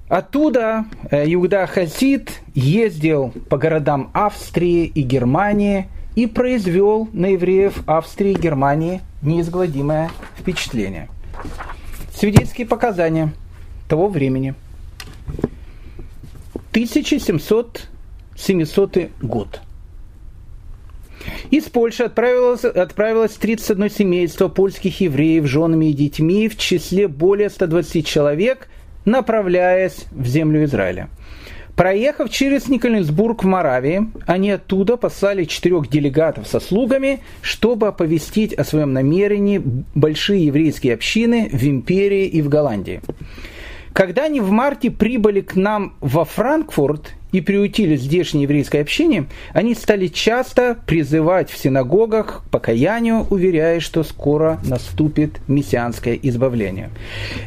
[0.09, 8.33] Оттуда э, Иуда Хасид ездил по городам Австрии и Германии и произвел на евреев Австрии
[8.33, 11.09] и Германии неизгладимое впечатление–
[12.21, 13.33] Свидетельские показания
[13.89, 14.55] того времени.
[16.75, 19.63] 1700-700 год.
[21.51, 27.51] Из Польши отправилось, отправилось 31 семейство польских евреев с женами и детьми в числе более
[27.51, 28.69] 120 человек,
[29.05, 31.09] направляясь в землю Израиля.
[31.77, 38.65] Проехав через Никольнсбург в Моравии, они оттуда послали четырех делегатов со слугами, чтобы оповестить о
[38.65, 39.63] своем намерении
[39.95, 43.01] большие еврейские общины в империи и в Голландии.
[43.95, 49.75] Когда они в марте прибыли к нам во Франкфурт и приутили здешнее еврейское общение, они
[49.75, 56.91] стали часто призывать в синагогах к покаянию, уверяя, что скоро наступит мессианское избавление.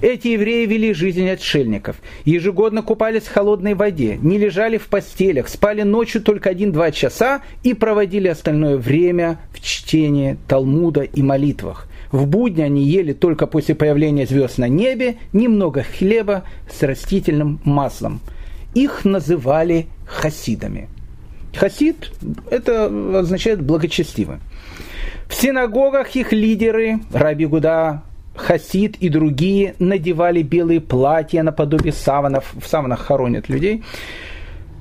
[0.02, 5.84] Эти евреи вели жизнь отшельников, ежегодно купались в холодной воде, не лежали в постелях, спали
[5.84, 11.88] ночью только один-два часа и проводили остальное время в чтении Талмуда и молитвах.
[12.12, 18.22] В будни они ели только после появления звезд на небе немного хлеба с растительным маслом–
[18.74, 20.90] их называли хасидами.
[21.56, 22.12] Хасид–
[22.52, 22.86] это
[23.20, 24.38] означает благочестивый.
[25.28, 28.04] В синагогах их лидеры, Раби Гуда,
[28.36, 33.84] Хасид и другие, надевали белые платья наподобие саванов, в саванах хоронят людей,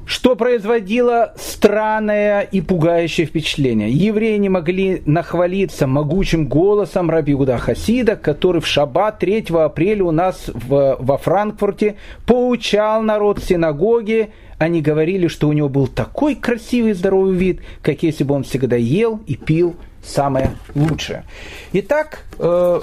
[0.05, 3.90] что производило странное и пугающее впечатление.
[3.90, 10.11] Евреи не могли нахвалиться могучим голосом Раби Гуда Хасида, который в шаббат 3 апреля у
[10.11, 11.96] нас в, во Франкфурте
[12.26, 14.30] поучал народ в синагоге.
[14.59, 18.76] Они говорили, что у него был такой красивый здоровый вид, как если бы он всегда
[18.76, 21.24] ел и пил самое лучшее.
[21.72, 22.80] Итак, э,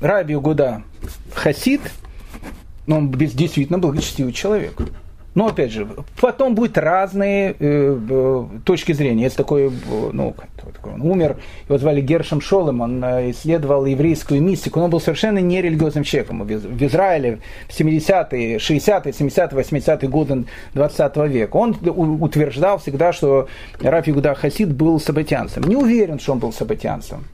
[0.00, 0.82] Раби Гуда
[1.34, 1.80] Хасид,
[2.86, 4.74] он действительно благочестивый человек.
[5.34, 5.86] Но опять же,
[6.20, 9.24] потом будут разные э, э, точки зрения.
[9.24, 9.70] Есть такой, э,
[10.12, 11.36] ну, такой, он умер,
[11.68, 16.42] его звали Гершем Шолем, он э, исследовал еврейскую мистику, но он был совершенно нерелигиозным человеком.
[16.44, 21.56] В, Израиле в 70-е, 60-е, 70-е, 80-е годы 20 века.
[21.56, 21.76] Он
[22.20, 23.48] утверждал всегда, что
[23.80, 25.62] Раф Игуда Хасид был сабатянцем.
[25.64, 27.24] Не уверен, что он был сабатянцем.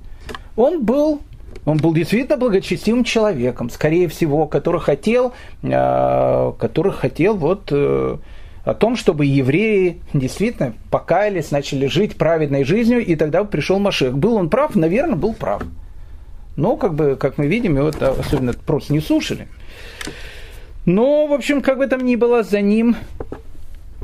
[0.56, 1.20] Он был
[1.64, 5.32] он был действительно благочестивым человеком, скорее всего, который хотел,
[5.62, 8.16] э, который хотел вот э,
[8.64, 14.16] о том, чтобы евреи действительно покаялись, начали жить праведной жизнью, и тогда пришел Машех.
[14.16, 14.74] Был он прав?
[14.74, 15.62] Наверное, был прав.
[16.56, 19.48] Но, как, бы, как мы видим, его особенно просто не слушали.
[20.86, 22.96] Но, в общем, как бы там ни было, за ним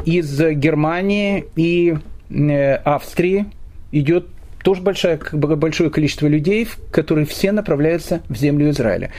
[0.05, 1.97] из Германии и
[2.31, 3.47] э, Австрии
[3.93, 4.27] идет
[4.63, 9.11] тоже большое, большое количество людей, которые все направляются в землю Израиля.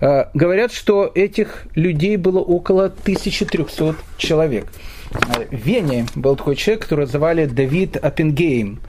[0.00, 4.66] А, говорят, что этих людей было около 1300 человек.
[5.12, 8.80] А, в Вене был такой человек, которого звали Давид Аппенгейм.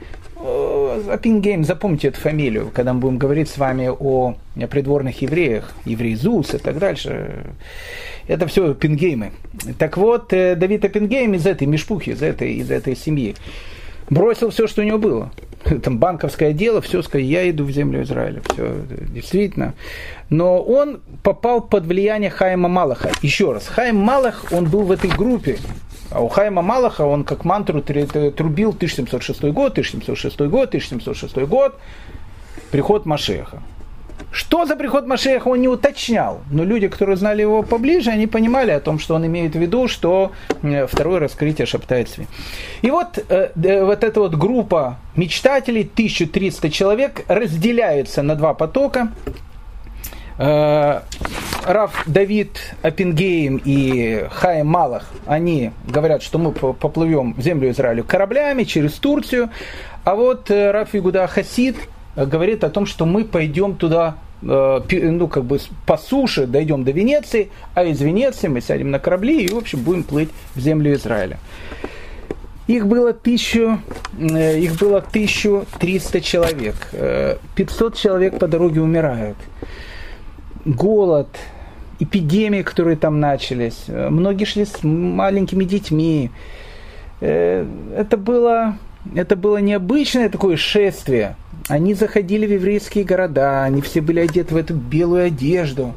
[1.08, 4.36] Аппенгейм, запомните эту фамилию, когда мы будем говорить с вами о
[4.70, 7.46] придворных евреях, еврей Зус и так дальше.
[8.28, 9.32] Это все Аппенгеймы.
[9.78, 13.34] Так вот, э, Давид Аппенгейм из этой мешпухи, из этой, из этой семьи
[14.10, 15.30] бросил все, что у него было.
[15.82, 18.42] Там банковское дело, все, сказал, я иду в землю Израиля.
[18.52, 18.74] Все,
[19.12, 19.74] действительно.
[20.30, 23.10] Но он попал под влияние Хайма Малаха.
[23.22, 25.58] Еще раз, Хайм Малах, он был в этой группе.
[26.10, 31.74] А у Хайма Малаха он как мантру трубил 1706 год, 1706 год, 1706 год,
[32.70, 33.60] приход Машеха.
[34.36, 38.70] Что за приход Машеха он не уточнял, но люди, которые знали его поближе, они понимали
[38.70, 40.30] о том, что он имеет в виду, что
[40.62, 42.26] э, второе раскрытие шептает СВИ.
[42.82, 49.08] И вот, э, вот эта вот группа мечтателей, 1300 человек, разделяется на два потока.
[50.38, 51.00] Э,
[51.64, 58.64] Раф Давид Апингейм и Хаим Малах, они говорят, что мы поплывем в землю Израиля кораблями
[58.64, 59.48] через Турцию,
[60.04, 61.76] а вот Раф Игуда Хасид
[62.14, 66.90] говорит о том, что мы пойдем туда Э, ну, как бы по суше дойдем до
[66.90, 70.94] Венеции, а из Венеции мы сядем на корабли и, в общем, будем плыть в землю
[70.94, 71.38] Израиля.
[72.66, 73.78] Их было, тысячу,
[74.18, 76.74] э, их было 1300 человек.
[77.54, 79.36] 500 э, человек по дороге умирают.
[80.64, 81.28] Голод,
[82.00, 83.84] эпидемии, которые там начались.
[83.86, 86.30] Многие шли с маленькими детьми.
[87.20, 88.76] Это было,
[89.14, 91.36] это было необычное такое шествие–
[91.68, 95.94] они заходили в еврейские города, они все были одеты в эту белую одежду,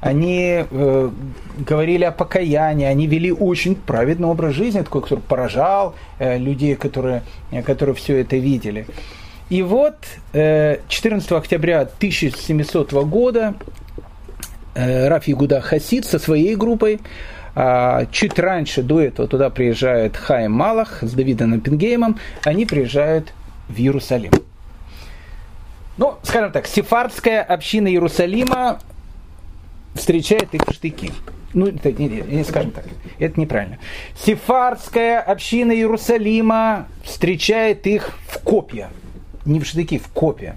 [0.00, 1.10] они э,
[1.58, 7.22] говорили о покаянии, они вели очень праведный образ жизни, такой, который поражал э, людей, которые,
[7.50, 8.86] э, которые все это видели.
[9.48, 9.96] И вот
[10.32, 13.54] э, 14 октября 1700 года
[14.74, 17.00] э, Раф Ягуда Хасид со своей группой
[17.58, 23.32] а чуть раньше, до этого, туда приезжает Хайм Малах с Давидом Пингеймом, они приезжают
[23.68, 24.32] в Иерусалим.
[25.98, 28.80] Ну, скажем так, сефардская община Иерусалима
[29.94, 31.10] встречает их в штыки.
[31.54, 32.84] Ну, это не, не, скажем так,
[33.18, 33.78] это неправильно.
[34.14, 38.90] Сефардская община Иерусалима встречает их в копья.
[39.46, 40.56] Не в штыки, в копья.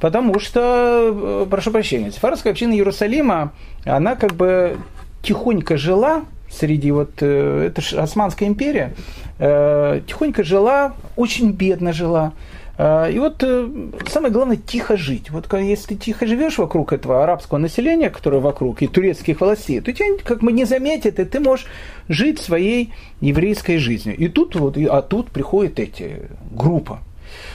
[0.00, 3.52] Потому что, э, прошу прощения, сефардская община Иерусалима,
[3.84, 4.78] она как бы
[5.22, 8.94] тихонько жила среди вот, э, это же Османская империя,
[9.38, 12.32] э, тихонько жила, очень бедно жила.
[12.78, 13.68] А, и вот э,
[14.08, 15.30] самое главное тихо жить.
[15.30, 19.92] Вот если ты тихо живешь вокруг этого арабского населения, которое вокруг, и турецких властей, то
[19.92, 21.66] тебя как бы не заметят, и ты можешь
[22.08, 24.16] жить своей еврейской жизнью.
[24.16, 27.00] И тут вот, а тут приходят эти группа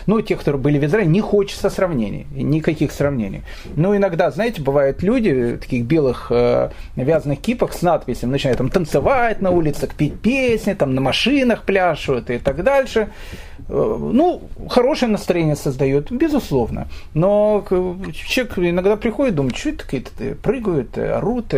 [0.07, 3.43] ну, те, которые были в Израиле, не хочется сравнений, никаких сравнений.
[3.75, 8.69] Но иногда, знаете, бывают люди в таких белых э, вязаных кипах с надписями, начинают там
[8.69, 13.09] танцевать на улицах, петь песни, там на машинах пляшут и так дальше.
[13.69, 16.87] Э, ну, хорошее настроение создает, безусловно.
[17.13, 21.53] Но человек иногда приходит, думает, что это какие-то э, прыгают, э, орут,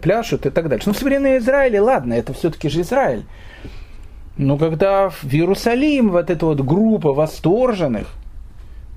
[0.00, 0.88] пляшут и так дальше.
[0.88, 3.24] Но в Израиле, ладно, это все-таки же Израиль.
[4.36, 8.08] Но когда в Иерусалим вот эта вот группа восторженных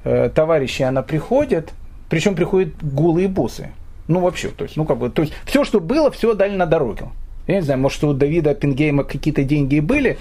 [0.04, 1.74] э, товарищей, она приходит,
[2.10, 3.70] причем приходят голые боссы.
[4.08, 6.66] Ну, вообще, то есть, ну, как бы, то есть, все, что было, все дали на
[6.66, 7.12] дорогу.
[7.46, 10.18] Я не знаю, может, у Давида Пингейма какие-то деньги и были,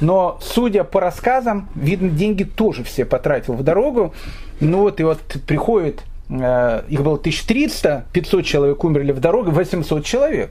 [0.00, 4.14] но, судя по рассказам, видно, деньги тоже все потратил в дорогу.
[4.60, 10.04] Ну вот, и вот приходит, э, их было 1300, 500 человек умерли в дороге, 800
[10.04, 10.50] человек.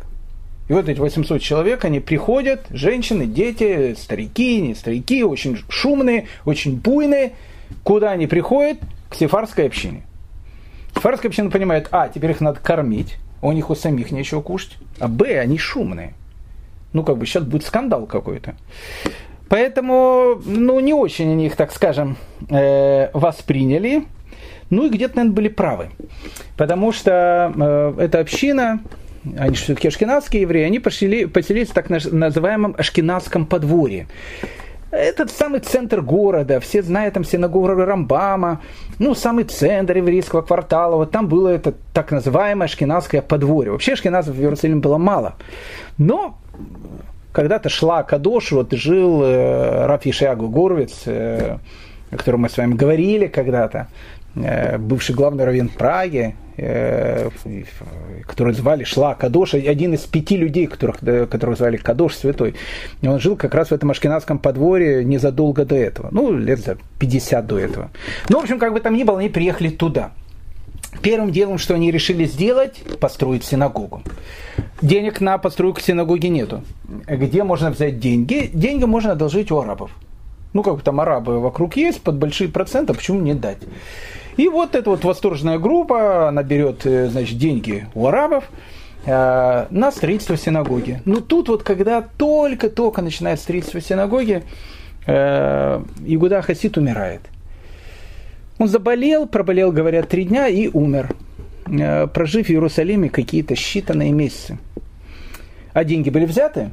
[0.72, 6.78] И вот эти 800 человек, они приходят, женщины, дети, старики, не старики, очень шумные, очень
[6.78, 7.34] буйные.
[7.84, 8.78] Куда они приходят?
[9.10, 10.04] К сефарской общине.
[10.96, 15.10] Сефарская община понимает, а, теперь их надо кормить, у них у самих нечего кушать, а
[15.10, 16.14] б, они шумные.
[16.94, 18.56] Ну, как бы сейчас будет скандал какой-то.
[19.50, 22.16] Поэтому, ну, не очень они их, так скажем,
[22.50, 24.06] э, восприняли.
[24.70, 25.90] Ну и где-то, наверное, были правы.
[26.56, 28.80] Потому что э, эта община,
[29.38, 34.08] они же все-таки ашкенадские евреи, они пошли, поселились в так называемом ашкенадском подворье.
[34.92, 38.62] Этот самый центр города, все знают там синагогу Рамбама,
[39.00, 43.72] ну, самый центр еврейского квартала, вот там было это так называемое ашкенадское подворье.
[43.72, 45.36] Вообще ашкеназов в Иерусалиме было мало.
[45.98, 46.38] Но
[47.32, 51.58] когда-то шла Кадош, вот жил э, Раф Ишиагу Горвиц, э,
[52.12, 53.88] о котором мы с вами говорили когда-то,
[54.34, 57.30] бывший главный раввин Праги, э,
[58.26, 62.56] который звали Шла Кадош, один из пяти людей, которых, которых звали Кадош Святой.
[63.04, 67.46] Он жил как раз в этом ашкенадском подворье незадолго до этого, ну, лет за 50
[67.46, 67.90] до этого.
[68.30, 70.12] Ну, в общем, как бы там ни было, они приехали туда.
[71.02, 74.04] Первым делом, что они решили сделать, построить синагогу.
[74.82, 76.64] Денег на постройку синагоги нету.
[77.08, 78.50] Где можно взять деньги?
[78.54, 79.92] Деньги можно одолжить у арабов.
[80.54, 83.60] Ну, как там арабы вокруг есть, под большие проценты, почему не дать?
[84.38, 88.50] И вот эта вот восторженная группа, она берет, э, значит, деньги у арабов,
[89.06, 91.02] э, на строительство синагоги.
[91.06, 94.44] Ну тут вот, когда только-только начинает строительство синагоги,
[95.06, 97.22] э, Игуда Хасид умирает.
[98.58, 101.16] Он заболел, проболел, говорят, три дня и умер,
[102.14, 104.60] прожив в Иерусалиме какие-то считанные месяцы.
[105.74, 106.70] А деньги были взяты,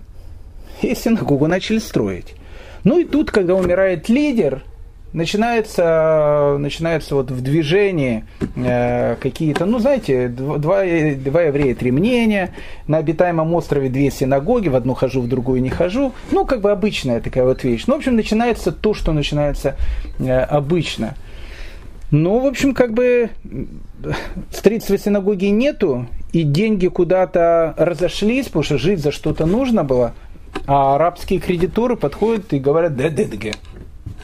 [0.83, 2.35] и синагогу начали строить.
[2.85, 4.65] Ну и тут, когда умирает лидер,
[5.13, 8.25] начинается, начинается вот в движении
[8.57, 10.83] э, какие-то, ну знаете, два, два
[11.43, 12.55] еврея, три мнения,
[12.87, 16.71] на обитаемом острове две синагоги, в одну хожу, в другую не хожу, ну как бы
[16.71, 17.85] обычная такая вот вещь.
[17.87, 19.77] Ну, в общем, начинается то, что начинается
[20.19, 21.15] э, обычно–
[22.11, 23.31] ну, в общем, как бы
[24.51, 30.15] строительства синагоги нету, и деньги куда-то разошлись, потому что жить за что-то нужно было,
[30.67, 33.55] а арабские кредиторы подходят и говорят, да, дедге,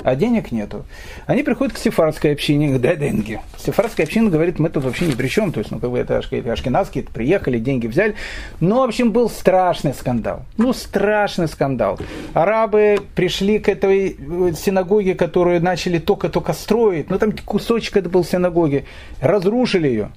[0.03, 0.85] а денег нету.
[1.27, 3.41] Они приходят к сефардской общине, к Деденге.
[3.59, 6.19] Сефардская община говорит, мы тут вообще ни при чем, то есть, ну, как бы это
[6.19, 8.15] ашкенадские, приехали, деньги взяли.
[8.61, 10.43] Ну, в общем, был страшный скандал.
[10.57, 11.99] Ну, страшный скандал.
[12.33, 18.25] Арабы пришли к этой э, синагоге, которую начали только-только строить, ну, там кусочек это был
[18.25, 18.85] синагоги,
[19.21, 20.11] разрушили ее.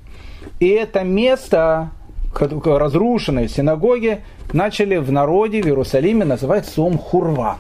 [0.60, 1.92] И это место,
[2.34, 4.20] разрушенной синагоги,
[4.54, 7.58] начали в народе в Иерусалиме называть Сом Хурва,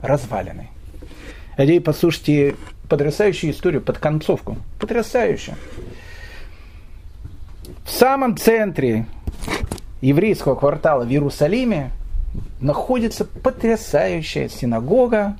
[0.00, 0.68] развалины.
[1.58, 2.54] Надеюсь, послушайте
[2.88, 4.58] потрясающую историю под концовку.
[4.78, 5.56] Потрясающе.
[7.84, 9.06] В самом центре
[10.00, 11.90] еврейского квартала в Иерусалиме
[12.60, 15.36] находится потрясающая синагога,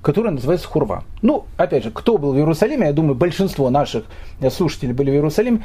[0.00, 1.02] которая называется Хурва.
[1.22, 4.04] Ну, опять же, кто был в Иерусалиме, я думаю, большинство наших
[4.52, 5.64] слушателей были в Иерусалиме.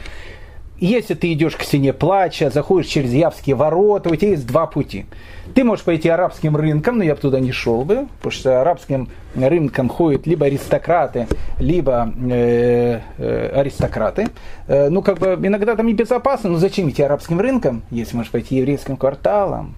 [0.81, 5.05] Если ты идешь к стене плача, заходишь через Явские ворота, у тебя есть два пути.
[5.53, 9.07] Ты можешь пойти арабским рынком, но я бы туда не шел бы, потому что арабским
[9.35, 11.27] рынком ходят либо аристократы,
[11.59, 14.29] либо э, э, аристократы.
[14.67, 18.55] Э, ну, как бы иногда там небезопасно, но зачем идти арабским рынком, если можешь пойти
[18.55, 19.75] еврейским кварталом?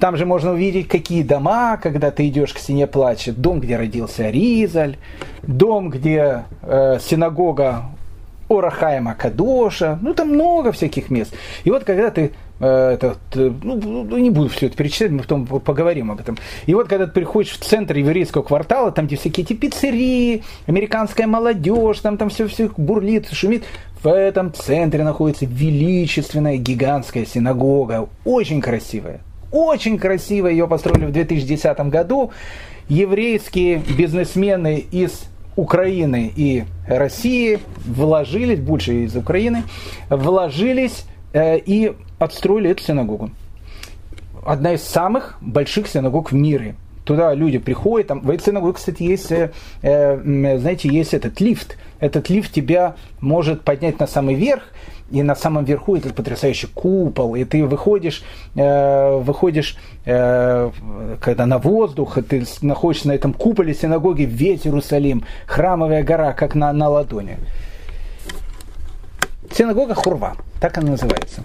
[0.00, 3.32] Там же можно увидеть, какие дома, когда ты идешь к стене плача.
[3.32, 4.96] Дом, где родился Ризаль,
[5.42, 7.84] дом, где э, синагога
[8.48, 11.34] Орахаема Кадоша, ну там много всяких мест.
[11.64, 15.46] И вот когда ты э, это, ну, ну, не буду все это перечислять, мы потом
[15.46, 16.36] поговорим об этом.
[16.66, 21.26] И вот когда ты приходишь в центр еврейского квартала, там где всякие эти пиццерии, американская
[21.26, 23.64] молодежь, там, там все, все бурлит, шумит,
[24.02, 29.20] в этом центре находится величественная гигантская синагога, очень красивая.
[29.52, 32.32] Очень красивая, ее построили в 2010 году.
[32.88, 35.24] Еврейские бизнесмены из
[35.56, 39.64] Украины и России вложились, больше из Украины,
[40.10, 43.30] вложились э, и отстроили эту синагогу.
[44.44, 46.76] Одна из самых больших синагог в мире.
[47.04, 49.52] Туда люди приходят, там, в этой синагоге, кстати, есть, э,
[49.82, 51.78] э, знаете, есть этот лифт.
[52.00, 54.62] Этот лифт тебя может поднять на самый верх,
[55.10, 58.24] и на самом верху этот потрясающий купол, и ты выходишь,
[58.56, 60.70] э, выходишь, э,
[61.20, 66.54] когда на воздух, и ты находишься на этом куполе синагоги, весь Иерусалим, храмовая гора, как
[66.54, 67.38] на, на ладони.
[69.52, 71.42] Синагога Хурва, так она называется.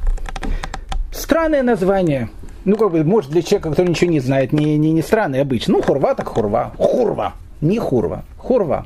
[1.12, 2.30] Странное название.
[2.66, 5.74] Ну, как бы, может, для человека, который ничего не знает, не, не, не странный обычно.
[5.74, 6.74] Ну, хурва так хурва.
[6.78, 7.34] Хурва.
[7.60, 8.24] Не хурва.
[8.38, 8.86] Хурва.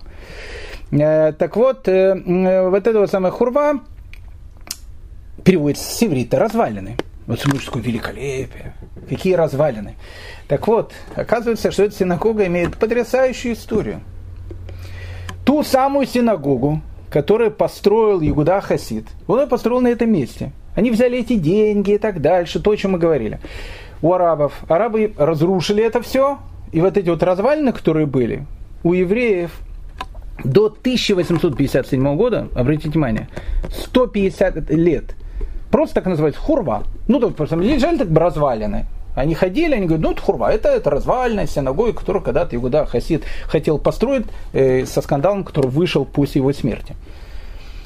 [0.91, 3.79] Э, так вот, э, э, вот это вот самое хурва
[5.45, 6.97] переводится с иврита развалины.
[7.27, 8.73] Вот такое великолепие.
[9.07, 9.95] Какие развалины.
[10.47, 14.01] Так вот, оказывается, что эта синагога имеет потрясающую историю.
[15.45, 20.51] Ту самую синагогу, которую построил Ягуда Хасид, он ее построил на этом месте.
[20.75, 23.39] Они взяли эти деньги и так дальше, то, о чем мы говорили.
[24.01, 24.53] У арабов.
[24.67, 26.39] Арабы разрушили это все,
[26.71, 28.45] и вот эти вот развалины, которые были,
[28.83, 29.51] у евреев
[30.43, 33.29] до 1857 года, обратите внимание,
[33.71, 35.15] 150 лет,
[35.75, 36.83] просто так называется хурва.
[37.09, 38.85] Ну, то просто лежали так бы развалины.
[39.13, 43.23] Они ходили, они говорят, ну это хурва, это, это развальная синагога, которую когда-то Игуда Хасид
[43.45, 46.95] хотел построить э, со скандалом, который вышел после его смерти.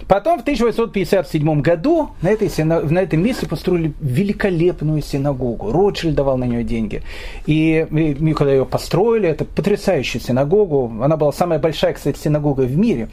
[0.10, 5.72] Потом в 1857 году на, этой, на этом месте построили великолепную синагогу.
[5.72, 7.04] Ротшильд давал на нее деньги.
[7.46, 10.92] И мы когда ее построили, это потрясающая синагогу.
[11.04, 13.10] Она была самая большая, кстати, синагога в мире.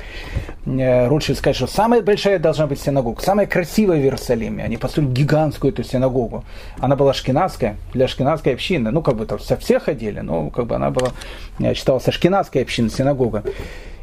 [0.64, 4.64] Э, Ротшильд сказал, что самая большая должна быть синагога, самая красивая в Иерусалиме.
[4.64, 6.44] Они построили гигантскую эту синагогу.
[6.78, 8.90] Она была шкинадская, для шкинадской общины.
[8.90, 11.10] Ну, как бы там со всех ходили, но как бы она была,
[11.58, 13.44] я считалась шкинадской общиной синагога.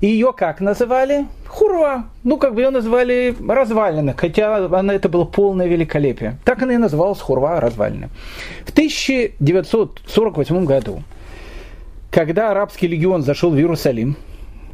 [0.04, 1.28] И ее как называли?
[1.48, 2.08] Хурва.
[2.26, 6.38] Ну, как бы ее назвали развалина, хотя она, это было полное великолепие.
[6.44, 8.10] Так она и называлась Хурва развалина.
[8.66, 11.04] В 1948 году,
[12.12, 14.18] когда арабский легион зашел в Иерусалим,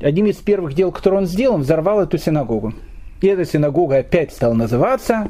[0.02, 2.74] одним из первых дел, которые он сделал, взорвал эту синагогу.
[3.22, 5.30] И эта синагога опять стала называться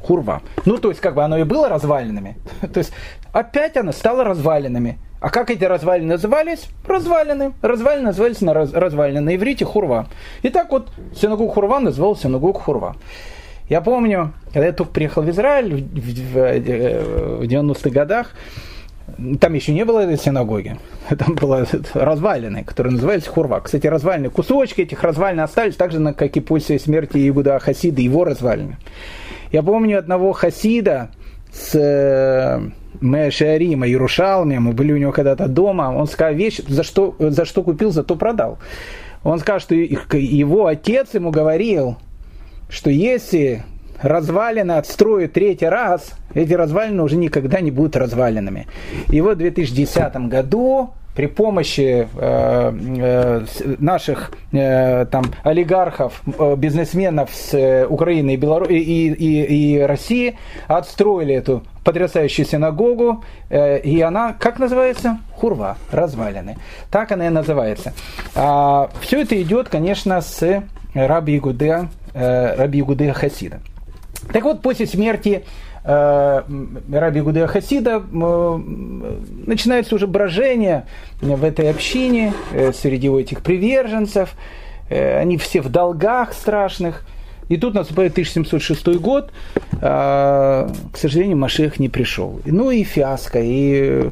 [0.00, 0.40] Хурва.
[0.64, 2.38] Ну, то есть, как бы оно и было развалинами.
[2.72, 2.90] то есть,
[3.34, 4.98] опять она стала развалинами.
[5.20, 6.68] А как эти развалины назывались?
[6.86, 7.54] Развалины.
[7.62, 10.06] Развалины назывались на раз, развалины на иврите Хурва.
[10.42, 12.96] И так вот синагогу Хурва назывался синагогу Хурва.
[13.68, 18.32] Я помню, когда я только приехал в Израиль в, в, в 90-х годах,
[19.40, 20.76] там еще не было этой синагоги.
[21.18, 21.64] Там была
[21.94, 23.60] развалины, которые назывались Хурва.
[23.60, 28.24] Кстати, развалины, кусочки этих развалин остались так же, как и после смерти Игуда Хасида, его
[28.24, 28.76] развалины.
[29.52, 31.10] Я помню одного Хасида
[31.52, 32.70] с э,
[33.00, 37.62] Мешарима, Ярушалме, мы были у него когда-то дома, он сказал вещь, за что, за что
[37.62, 38.58] купил, за то продал.
[39.22, 41.96] Он сказал, что его отец ему говорил,
[42.68, 43.64] что если
[44.00, 48.66] развалины отстроят третий раз, эти развалины уже никогда не будут развалинами.
[49.10, 53.46] И вот в 2010 году при помощи э, э,
[53.78, 56.22] наших э, там, олигархов,
[56.58, 58.66] бизнесменов с Украины и, Белору...
[58.66, 60.38] и, и, и России
[60.68, 65.18] отстроили эту потрясающую синагогу, и она, как называется?
[65.36, 66.56] Хурва, развалины.
[66.90, 67.92] Так она и называется.
[68.34, 70.64] А, все это идет, конечно, с
[70.94, 73.60] Раби Игудея, э, Раби Игудея Хасида.
[74.32, 75.44] Так вот, после смерти
[75.86, 78.60] Раби Гудея Хасида э,
[79.46, 80.86] начинается уже брожение
[81.20, 84.34] в этой общине э, среди этих приверженцев.
[84.88, 87.04] Э, они все в долгах страшных.
[87.48, 92.40] И тут наступает 1706 год, э, к сожалению, Машех не пришел.
[92.44, 93.38] Ну и фиаско.
[93.40, 94.10] И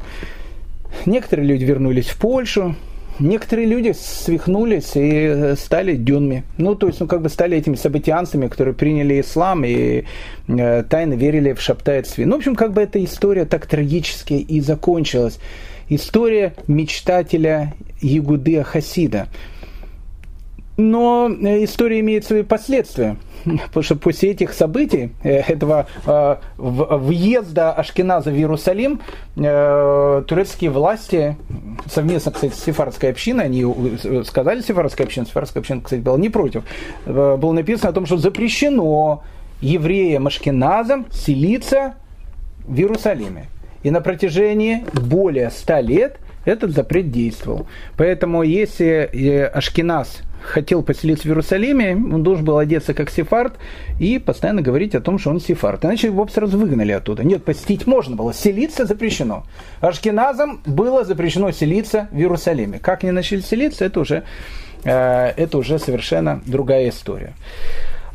[1.06, 2.76] некоторые люди вернулись в Польшу,
[3.18, 6.44] некоторые люди свихнулись и стали дюнми.
[6.58, 10.04] Ну, то есть, ну, как бы стали этими событианцами, которые приняли ислам и
[10.48, 12.24] э, тайно верили в Шаптайцви.
[12.24, 15.38] Ну, в общем, как бы эта история так трагически и закончилась.
[15.88, 19.28] История мечтателя Ягуды Хасида.
[20.76, 23.16] Но э, история имеет свои последствия.
[23.44, 29.00] Потому что после этих событий, э, этого э, въезда Ашкеназа в Иерусалим,
[29.36, 31.36] турецкие власти,
[31.86, 33.64] совместно, кстати, с сефардской общиной, они
[34.24, 36.62] сказали сефардской общине, сефардская община, кстати, была не против,
[37.04, 39.22] было написано о том, что запрещено
[39.60, 41.94] евреям Ашкеназам селиться
[42.64, 43.46] в Иерусалиме.
[43.82, 47.66] И на протяжении более ста лет этот запрет действовал.
[47.96, 53.54] Поэтому если Ашкеназ хотел поселиться в Иерусалиме, он должен был одеться как сефард
[53.98, 55.84] и постоянно говорить о том, что он сефард.
[55.84, 57.24] Иначе его сразу выгнали оттуда.
[57.24, 59.44] Нет, посетить можно было, селиться запрещено.
[59.80, 62.78] Ашкеназам было запрещено селиться в Иерусалиме.
[62.78, 64.24] Как они начали селиться, это уже,
[64.84, 67.34] э, это уже совершенно другая история.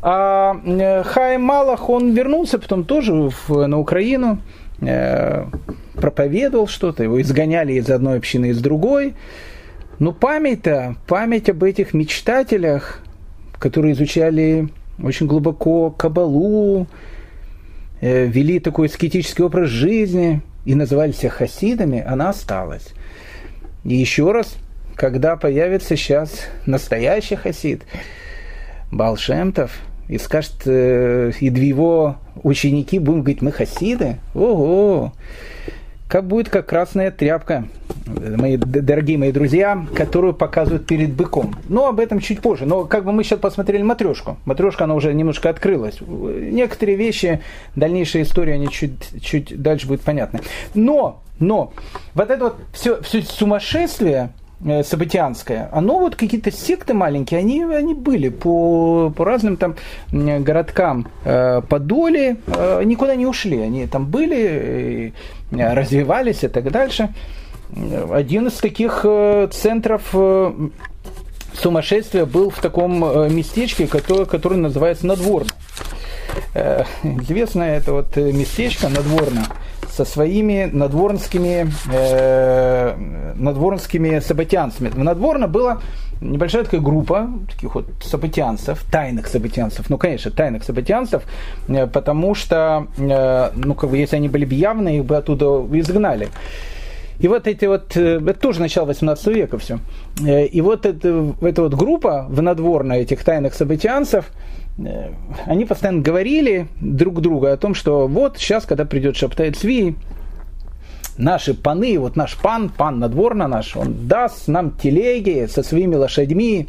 [0.02, 4.40] А э, Хайм Малах, он вернулся потом тоже в, на Украину,
[4.82, 5.46] э,
[5.96, 9.16] проповедовал что-то, его изгоняли из одной общины из другой.
[10.00, 13.02] Но память-то, память об этих мечтателях,
[13.58, 14.70] которые изучали
[15.04, 16.88] очень глубоко Кабалу,
[18.00, 22.94] э, вели такой аскетический образ жизни и называли себя хасидами, она осталась.
[23.84, 24.56] И еще раз,
[24.96, 27.84] когда появится сейчас настоящий хасид,
[28.92, 29.78] Балшемтов,
[30.08, 34.18] и скажет, э, и его ученики будем говорить, мы хасиды?
[34.34, 35.14] Ого!
[36.10, 37.66] Как будет как красная тряпка,
[38.08, 41.56] мои дорогие мои друзья, которую показывают перед быком.
[41.68, 42.66] Но об этом чуть позже.
[42.66, 44.38] Но как бы мы сейчас посмотрели матрешку.
[44.46, 46.00] Матрешка, она уже немножко открылась.
[46.02, 47.42] Некоторые вещи,
[47.76, 50.40] дальнейшая история, они чуть, чуть дальше будет понятны.
[50.74, 51.74] Но, но,
[52.16, 54.32] вот это вот все, все сумасшествие,
[54.66, 59.76] Э, событианское, оно вот какие-то секты маленькие, они, они были по, по разным там
[60.12, 65.12] городкам э, Подоле, э, никуда не ушли, они там были, э,
[65.52, 67.10] развивались и так дальше.
[68.12, 70.52] Один из таких э, центров э,
[71.54, 75.52] сумасшествия был в таком э, местечке, которое, которое называется Надворно.
[76.56, 79.46] Э, известное это вот местечко Надворно
[79.92, 82.96] со своими надворнскими, э,
[83.36, 84.90] надворнскими событянцами.
[84.90, 85.82] В Надворно была
[86.22, 91.24] небольшая такая группа таких вот событянцев, тайных событянцев, ну, конечно, тайных событянцев,
[91.68, 95.46] э, потому что, э, ну, как бы, если они были бы явные, их бы оттуда
[95.78, 96.30] изгнали.
[97.20, 99.80] И вот эти вот, э, это тоже начало 18 века все.
[100.26, 103.54] И вот это, эта вот группа в надворно этих тайных
[104.86, 105.12] Э,
[105.46, 109.96] они постоянно говорили друг другу о том, что вот сейчас, когда придет Шаптай Цви,
[111.20, 116.68] наши паны, вот наш пан, пан надворно наш, он даст нам телеги со своими лошадьми.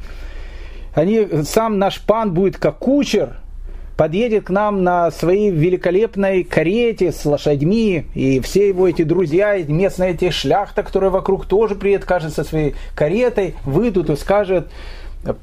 [0.94, 3.36] Они, сам наш пан будет как кучер,
[3.96, 10.12] подъедет к нам на своей великолепной карете с лошадьми, и все его эти друзья, местные
[10.12, 14.68] эти шляхта, которые вокруг тоже приедут, кажется, своей каретой, выйдут и скажут,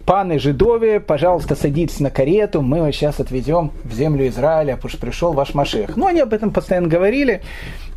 [0.06, 5.00] паны Жидове, пожалуйста, садитесь на карету, мы вас сейчас отвезем в землю Израиля, потому что
[5.00, 5.96] пришел ваш Машех.
[5.96, 7.42] Ну, они об этом постоянно говорили.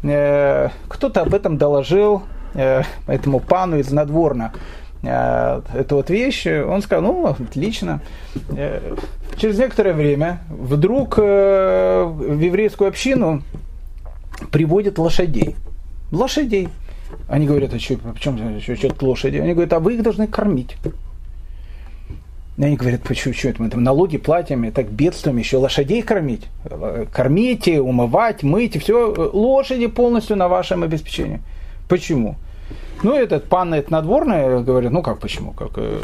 [0.03, 2.23] Э, кто-то об этом доложил
[2.55, 4.53] э, этому пану из надворна
[5.03, 8.01] э, эту вот вещь, он сказал, ну, отлично.
[9.37, 13.43] Через некоторое время вдруг в еврейскую общину
[14.51, 15.57] приводят лошадей.
[16.13, 16.69] Лошадей.
[17.29, 19.39] Они говорят, а что, почему, что, что лошади?
[19.39, 20.77] Они говорят, а вы их должны кормить.
[22.61, 26.03] И они говорят, почему что это мы там налоги платим, и так бедствуем, еще лошадей
[26.03, 26.43] кормить.
[27.11, 31.41] Кормите, умывать, мыть, все, лошади полностью на вашем обеспечении.
[31.89, 32.37] Почему?
[33.03, 35.53] Ну, этот пан, это надворный, говорит, ну как почему?
[35.53, 36.03] Как, э,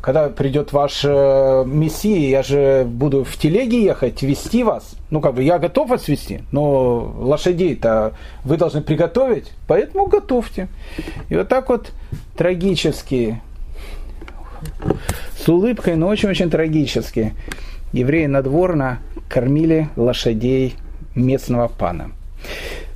[0.00, 4.94] когда придет ваш э, мессия, я же буду в телеге ехать, вести вас.
[5.10, 8.12] Ну, как бы я готов вас вести, но лошадей-то
[8.44, 10.68] вы должны приготовить, поэтому готовьте.
[11.28, 11.90] И вот так вот
[12.36, 13.40] трагически
[15.38, 17.34] с улыбкой, но очень-очень трагически.
[17.92, 20.76] Евреи надворно кормили лошадей
[21.14, 22.12] местного пана.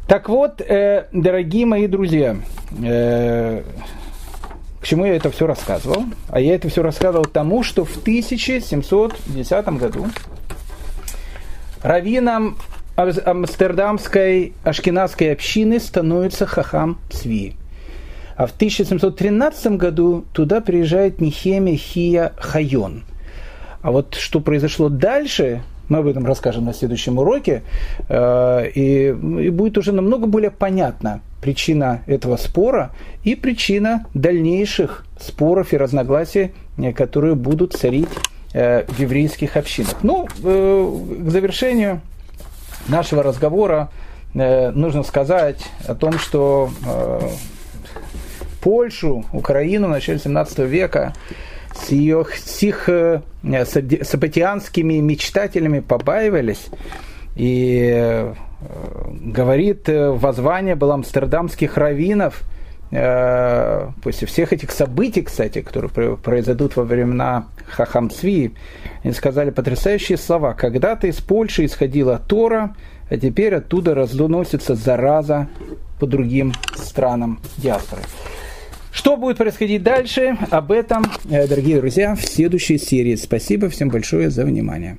[0.06, 2.36] Так вот, э, дорогие мои друзья,
[2.82, 3.62] э,
[4.80, 6.04] к чему я это все рассказывал?
[6.28, 10.06] А я это все рассказывал тому, что в 1710 году
[11.82, 12.56] раввином
[12.96, 17.56] Амстердамской ашкенадской общины становится Хахам Цви.
[18.36, 23.04] А в 1713 году туда приезжает Нихемия Хия Хайон.
[23.80, 27.62] А вот что произошло дальше, мы об этом расскажем на следующем уроке,
[28.08, 32.90] э, и, и будет уже намного более понятна причина этого спора
[33.22, 38.08] и причина дальнейших споров и разногласий, э, которые будут царить
[38.52, 39.96] э, в еврейских общинах.
[40.02, 42.00] Ну, к завершению
[42.88, 43.90] нашего разговора
[44.34, 46.68] нужно сказать о том, что
[48.66, 51.12] Польшу, Украину в начале 17 века
[51.72, 53.22] с, ее, с их э,
[54.02, 56.66] сапатианскими мечтателями побаивались.
[57.36, 58.34] И э,
[59.20, 62.42] говорит э, воззвание было амстердамских раввинов,
[62.90, 68.54] после всех этих событий, кстати, которые произойдут во времена Хахамцви,
[69.02, 70.54] они сказали потрясающие слова.
[70.54, 72.76] Когда-то из Польши исходила Тора,
[73.10, 75.48] а теперь оттуда разносится зараза
[75.98, 78.02] по другим странам диаспоры.
[78.96, 83.14] Что будет происходить дальше, об этом, э, дорогие друзья, в следующей серии.
[83.14, 84.96] Спасибо всем большое за внимание.